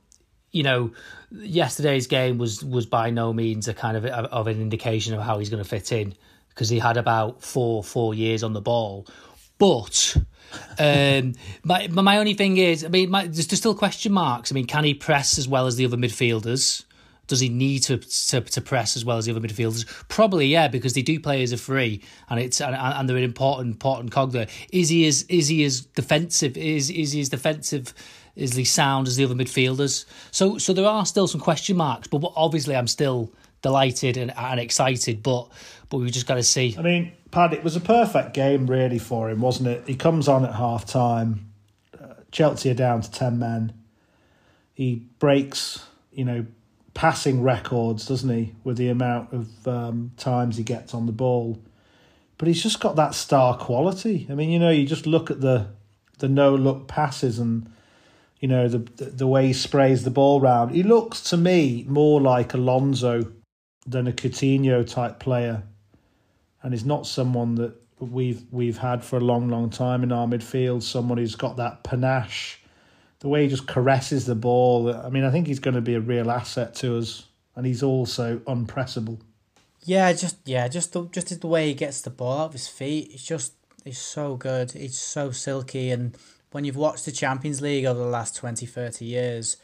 [0.51, 0.93] you know,
[1.31, 5.39] yesterday's game was was by no means a kind of of an indication of how
[5.39, 6.15] he's going to fit in
[6.49, 9.07] because he had about four four years on the ball,
[9.61, 10.17] but.
[10.81, 14.51] um, my my only thing is, I mean, my, there's, still question marks.
[14.51, 16.83] I mean, can he press as well as the other midfielders?
[17.29, 19.87] Does he need to, to to press as well as the other midfielders?
[20.09, 23.23] Probably, yeah, because they do play as a free, and it's and, and they're an
[23.23, 24.49] important important cog there.
[24.73, 26.57] Is he as is he as defensive?
[26.57, 27.95] Is is he as defensive?
[28.35, 30.07] Is he sound as the other midfielders?
[30.33, 33.33] So so there are still some question marks, but obviously I'm still
[33.63, 35.23] delighted and, and excited.
[35.23, 35.49] But
[35.89, 36.75] but we've just got to see.
[36.77, 39.85] I mean, Pad, it was a perfect game really for him, wasn't it?
[39.87, 41.53] He comes on at half time.
[41.99, 43.73] Uh, Chelsea are down to ten men.
[44.75, 46.47] He breaks, you know,
[46.95, 51.59] passing records, doesn't he, with the amount of um, times he gets on the ball.
[52.39, 54.27] But he's just got that star quality.
[54.31, 55.69] I mean, you know, you just look at the
[56.19, 57.71] the no look passes and
[58.41, 60.75] you know the, the the way he sprays the ball round.
[60.75, 63.31] He looks to me more like Alonso
[63.87, 65.63] than a Coutinho type player,
[66.63, 70.27] and he's not someone that we've we've had for a long, long time in our
[70.27, 70.83] midfield.
[70.83, 72.61] Someone who's got that panache
[73.21, 74.95] the way he just caresses the ball.
[74.95, 77.83] I mean, I think he's going to be a real asset to us, and he's
[77.83, 79.21] also unpressable.
[79.85, 82.69] Yeah, just yeah, just the just the way he gets the ball out of his
[82.69, 83.11] feet.
[83.13, 83.53] It's just
[83.85, 84.75] it's so good.
[84.75, 86.17] It's so silky, and
[86.51, 89.57] when you've watched the Champions League over the last 20, 30 years,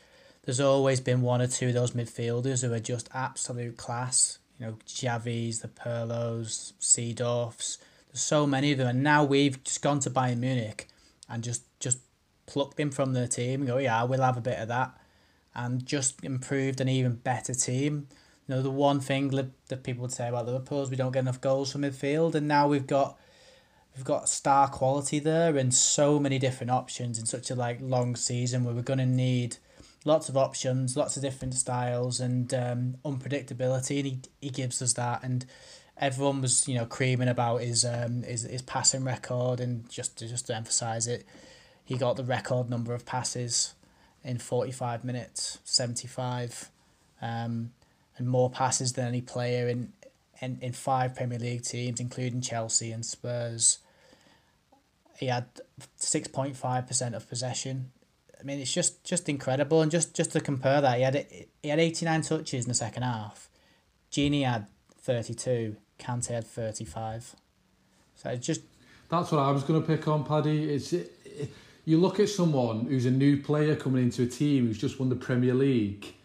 [0.45, 4.39] there's always been one or two of those midfielders who are just absolute class.
[4.59, 7.79] You know, Xavi's, the Pirlos, Seedorfs.
[8.09, 10.89] There's so many of them, and now we've just gone to Bayern Munich
[11.29, 11.99] and just just
[12.47, 14.97] plucked him from the team and go, yeah, we'll have a bit of that,
[15.55, 18.09] and just improved an even better team.
[18.47, 21.21] You know, the one thing that people would say about Liverpool is we don't get
[21.21, 23.19] enough goals from midfield, and now we've got
[23.97, 28.15] we've got star quality there and so many different options in such a like long
[28.15, 29.57] season where we're going to need
[30.07, 33.99] lots of options, lots of different styles, and um, unpredictability.
[33.99, 35.45] And he he gives us that, and
[35.99, 40.29] everyone was you know creaming about his um his, his passing record, and just to,
[40.29, 41.27] just to emphasize it,
[41.85, 43.75] he got the record number of passes
[44.27, 46.71] in 45 minutes, 75,
[47.23, 47.71] um,
[48.19, 49.93] and more passes than any player in,
[50.43, 53.79] in, in five Premier League teams, including Chelsea and Spurs.
[55.17, 55.47] He had
[55.99, 57.93] 6.5% of possession.
[58.39, 59.83] I mean, it's just, just incredible.
[59.83, 61.27] And just, just to compare that, he had,
[61.63, 63.49] he had 89 touches in the second half.
[64.13, 64.67] Gini had
[65.01, 65.77] 32.
[65.99, 67.35] Kante had 35.
[68.15, 68.61] So it's just...
[69.09, 70.75] That's what I was going to pick on, Paddy.
[70.75, 70.93] It's...
[70.93, 71.51] It, it,
[71.87, 75.09] you look at someone who's a new player coming into a team who's just won
[75.09, 76.17] the Premier League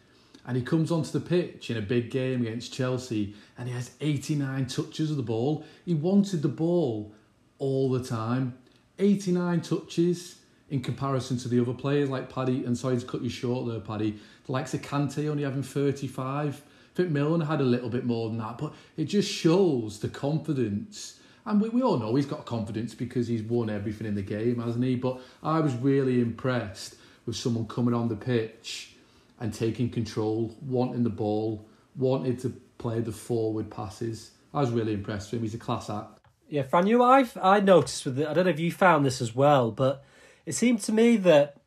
[0.48, 3.92] and he comes onto the pitch in a big game against Chelsea and he has
[4.02, 5.64] 89 touches of the ball.
[5.86, 7.14] He wanted the ball
[7.60, 8.58] all the time.
[8.98, 10.41] 89 touches
[10.72, 12.66] in comparison to the other players like Paddy.
[12.66, 14.18] And sorry to cut you short there, Paddy.
[14.46, 16.62] The likes of Kante only having 35.
[16.94, 21.20] I think had a little bit more than that, but it just shows the confidence.
[21.46, 24.62] And we, we all know he's got confidence because he's won everything in the game,
[24.62, 24.96] hasn't he?
[24.96, 26.96] But I was really impressed
[27.26, 28.96] with someone coming on the pitch
[29.40, 31.66] and taking control, wanting the ball,
[31.96, 34.32] wanted to play the forward passes.
[34.54, 35.44] I was really impressed with him.
[35.44, 36.20] He's a class act.
[36.50, 38.28] Yeah, Fran, you, I've I noticed with it.
[38.28, 40.04] I don't know if you found this as well, but
[40.46, 41.58] it seemed to me that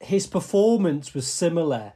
[0.00, 1.92] his performance was similar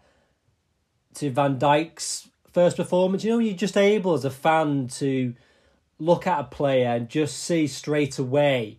[1.14, 3.24] to Van Dijk's first performance.
[3.24, 5.34] You know, you're just able as a fan to
[5.98, 8.78] look at a player and just see straight away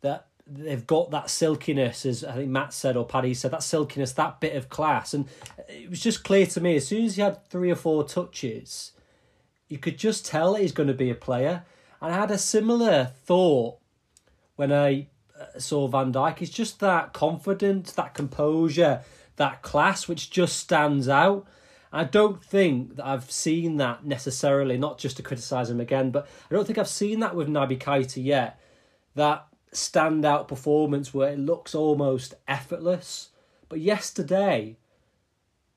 [0.00, 4.12] that they've got that silkiness, as I think Matt said or Paddy said, that silkiness,
[4.12, 5.14] that bit of class.
[5.14, 5.28] And
[5.68, 8.92] it was just clear to me as soon as he had three or four touches,
[9.68, 11.64] you could just tell he's going to be a player.
[12.00, 13.78] And I had a similar thought
[14.56, 15.06] when I
[15.58, 19.02] saw Van Dijk It's just that confidence, that composure,
[19.36, 21.46] that class, which just stands out.
[21.92, 26.26] I don't think that I've seen that necessarily, not just to criticise him again, but
[26.50, 28.58] I don't think I've seen that with Naby Keita yet.
[29.14, 33.30] That standout performance where it looks almost effortless.
[33.68, 34.76] But yesterday,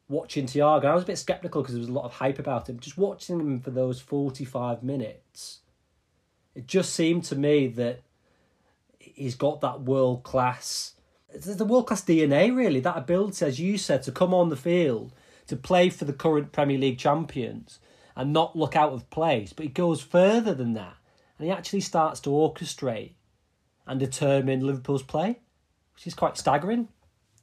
[0.07, 2.69] watching Thiago, I was a bit sceptical because there was a lot of hype about
[2.69, 2.79] him.
[2.79, 5.59] Just watching him for those 45 minutes,
[6.53, 8.03] it just seemed to me that
[9.13, 10.93] he's got that world class,
[11.33, 15.13] the world class DNA, really, that ability, as you said, to come on the field
[15.47, 17.79] to play for the current Premier League champions
[18.15, 19.53] and not look out of place.
[19.53, 20.95] But he goes further than that
[21.37, 23.13] and he actually starts to orchestrate
[23.85, 25.39] and determine Liverpool's play,
[25.93, 26.87] which is quite staggering,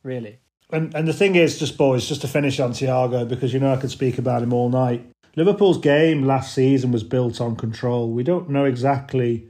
[0.02, 0.38] really.
[0.70, 3.72] And and the thing is, just boys, just to finish on Thiago, because you know
[3.72, 5.04] I could speak about him all night.
[5.36, 8.10] Liverpool's game last season was built on control.
[8.10, 9.46] We don't know exactly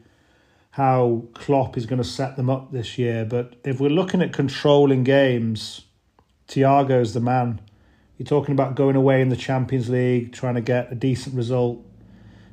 [0.73, 4.33] how Klopp is going to set them up this year, but if we're looking at
[4.33, 5.83] controlling games,
[6.49, 7.61] Thiago's the man.
[8.17, 11.85] You're talking about going away in the Champions League, trying to get a decent result.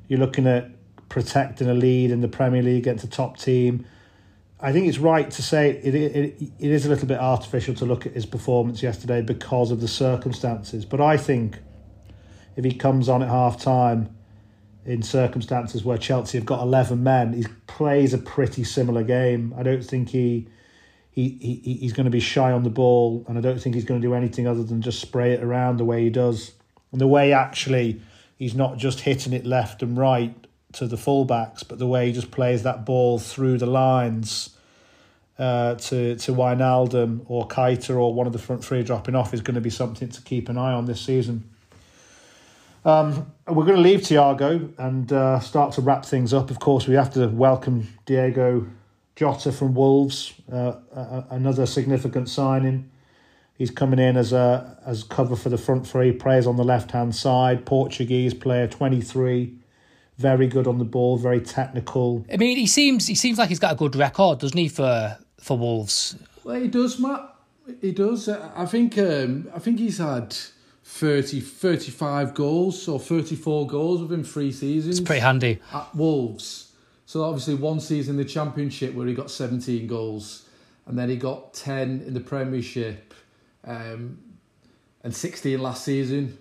[0.10, 0.70] You're looking at
[1.08, 3.86] protecting a lead in the Premier League against a top team.
[4.60, 7.86] I think it's right to say it, it, it is a little bit artificial to
[7.86, 10.84] look at his performance yesterday because of the circumstances.
[10.84, 11.60] But I think
[12.58, 14.14] if he comes on at half time
[14.86, 19.54] in circumstances where Chelsea have got 11 men, he plays a pretty similar game.
[19.58, 20.48] I don't think he
[21.12, 23.84] he, he he's going to be shy on the ball, and I don't think he's
[23.84, 26.54] going to do anything other than just spray it around the way he does,
[26.92, 28.02] and the way actually
[28.38, 30.34] he's not just hitting it left and right
[30.74, 34.56] to the fullbacks, but the way he just plays that ball through the lines
[35.38, 39.42] uh, to to Wijnaldum or Keita or one of the front three dropping off is
[39.42, 41.50] going to be something to keep an eye on this season.
[42.86, 46.50] Um, we're going to leave Thiago and uh, start to wrap things up.
[46.50, 48.68] Of course, we have to welcome Diogo
[49.16, 50.76] Jota from Wolves, uh,
[51.30, 52.90] another significant signing.
[53.58, 56.14] He's coming in as a as cover for the front three.
[56.14, 57.66] Players on the left hand side.
[57.66, 59.56] Portuguese player, twenty three,
[60.18, 62.26] very good on the ball, very technical.
[62.32, 65.18] I mean, he seems he seems like he's got a good record, doesn't he, for
[65.38, 66.16] for Wolves?
[66.46, 67.36] Well, he does, Matt.
[67.82, 68.30] He does.
[68.30, 68.98] I think.
[68.98, 70.34] Um, I think he's had
[70.92, 75.00] 30, 35 goals or thirty four goals within three seasons.
[75.00, 76.72] It's pretty handy at Wolves.
[77.06, 80.48] So obviously one season in the Championship where he got 17 goals,
[80.88, 83.14] and then he got 10 in the Premiership,
[83.66, 84.18] um,
[85.04, 86.38] and 16 last season.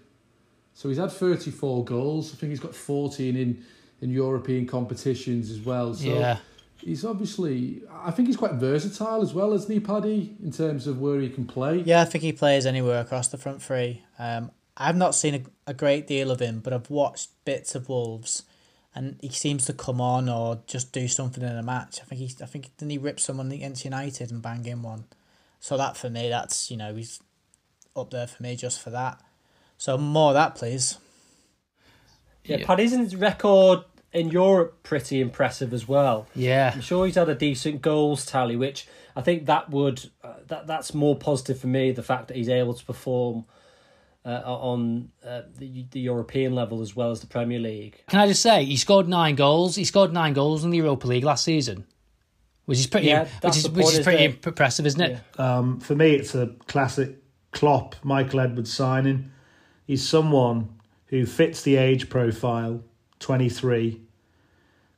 [0.74, 2.32] So he's had 34 goals.
[2.32, 3.64] I think he's got 14 in
[4.00, 5.92] in European competitions as well.
[5.94, 6.38] So yeah.
[6.80, 11.00] He's obviously, I think he's quite versatile as well, isn't he, Paddy, in terms of
[11.00, 11.80] where he can play?
[11.80, 14.04] Yeah, I think he plays anywhere across the front three.
[14.18, 17.88] Um, I've not seen a, a great deal of him, but I've watched bits of
[17.88, 18.44] Wolves
[18.98, 22.00] and he seems to come on or just do something in a match.
[22.00, 25.04] I think he's I think didn't he rip someone against United and bang in one.
[25.60, 27.20] So that for me, that's you know he's
[27.94, 29.20] up there for me just for that.
[29.76, 30.98] So more of that, please.
[32.44, 32.66] Yeah, yeah.
[32.66, 36.26] Paddy's his record in Europe pretty impressive as well.
[36.34, 38.86] Yeah, I'm sure he's had a decent goals tally, which
[39.16, 41.92] I think that would uh, that that's more positive for me.
[41.92, 43.44] The fact that he's able to perform
[44.24, 48.02] uh, on uh, the, the European level as well as the Premier League.
[48.08, 49.76] Can I just say he scored nine goals?
[49.76, 51.86] He scored nine goals in the Europa League last season,
[52.66, 55.20] which is pretty, yeah, which is which is pretty impressive, isn't it?
[55.38, 55.58] Yeah.
[55.58, 57.16] Um, for me, it's a classic
[57.52, 59.30] Klopp, Michael Edwards signing.
[59.86, 62.82] He's someone who fits the age profile,
[63.18, 64.00] twenty three,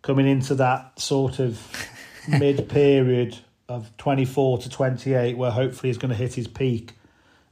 [0.02, 1.60] coming into that sort of
[2.28, 6.48] mid period of twenty four to twenty eight, where hopefully he's going to hit his
[6.48, 6.94] peak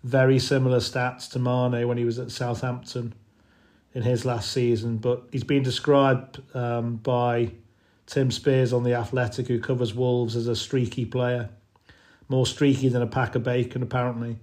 [0.05, 3.15] very similar stats to Mane when he was at Southampton
[3.95, 4.99] in his last season.
[4.99, 7.53] But he's been described um, by
[8.07, 11.51] Tim Spiers on The Athletic, who covers Wolves, as a streaky player.
[12.29, 14.39] more streaky than a pack of bacon, apparently.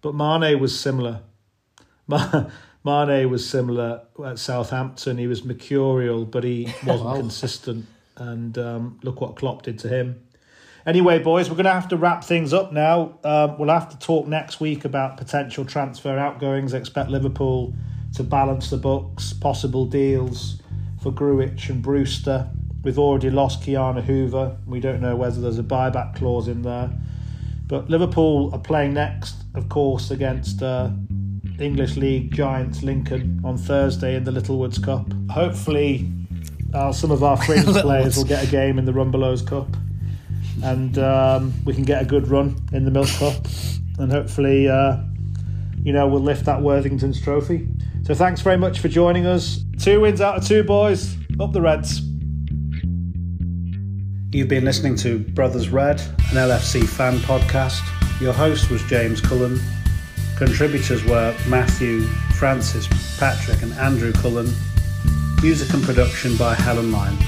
[0.00, 1.20] But Mane was similar.
[2.84, 5.16] Mane was similar at Southampton.
[5.18, 7.16] He was mercurial, but he wasn't wow.
[7.16, 7.86] consistent.
[8.16, 10.20] And um, look what Klopp did to him.
[10.86, 13.18] Anyway, boys, we're going to have to wrap things up now.
[13.24, 16.74] Um, we'll have to talk next week about potential transfer outgoings.
[16.74, 17.74] Expect Liverpool
[18.16, 20.60] to balance the books, possible deals
[21.02, 22.50] for Grujic and Brewster.
[22.82, 24.58] We've already lost Ki-Jana Hoever.
[24.66, 26.90] We don't know whether there's a buyback clause in there.
[27.66, 30.90] But Liverpool are playing next, of course, against uh,
[31.60, 35.06] English League giants Lincoln on Thursday in the Littlewoods Cup.
[35.30, 36.10] Hopefully,
[36.72, 39.68] uh, some of our fringe players will get a game in the Rumbelows Cup
[40.62, 43.34] and um, we can get a good run in the Milk Cup,
[43.98, 44.96] and hopefully, uh,
[45.82, 47.68] you know, we'll lift that Worthington's trophy.
[48.02, 49.64] So thanks very much for joining us.
[49.78, 51.16] Two wins out of two, boys.
[51.40, 52.00] Up the Reds.
[54.30, 57.82] You've been listening to Brothers Red, an LFC fan podcast.
[58.20, 59.60] Your host was James Cullen.
[60.36, 62.02] Contributors were Matthew,
[62.36, 64.50] Francis, Patrick, and Andrew Cullen.
[65.42, 67.18] Music and production by Helen Lyne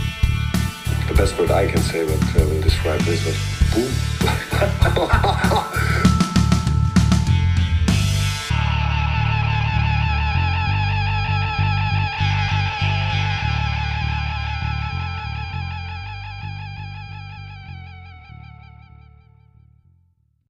[1.08, 3.36] the best word I can say will describe this was
[3.72, 3.90] boom.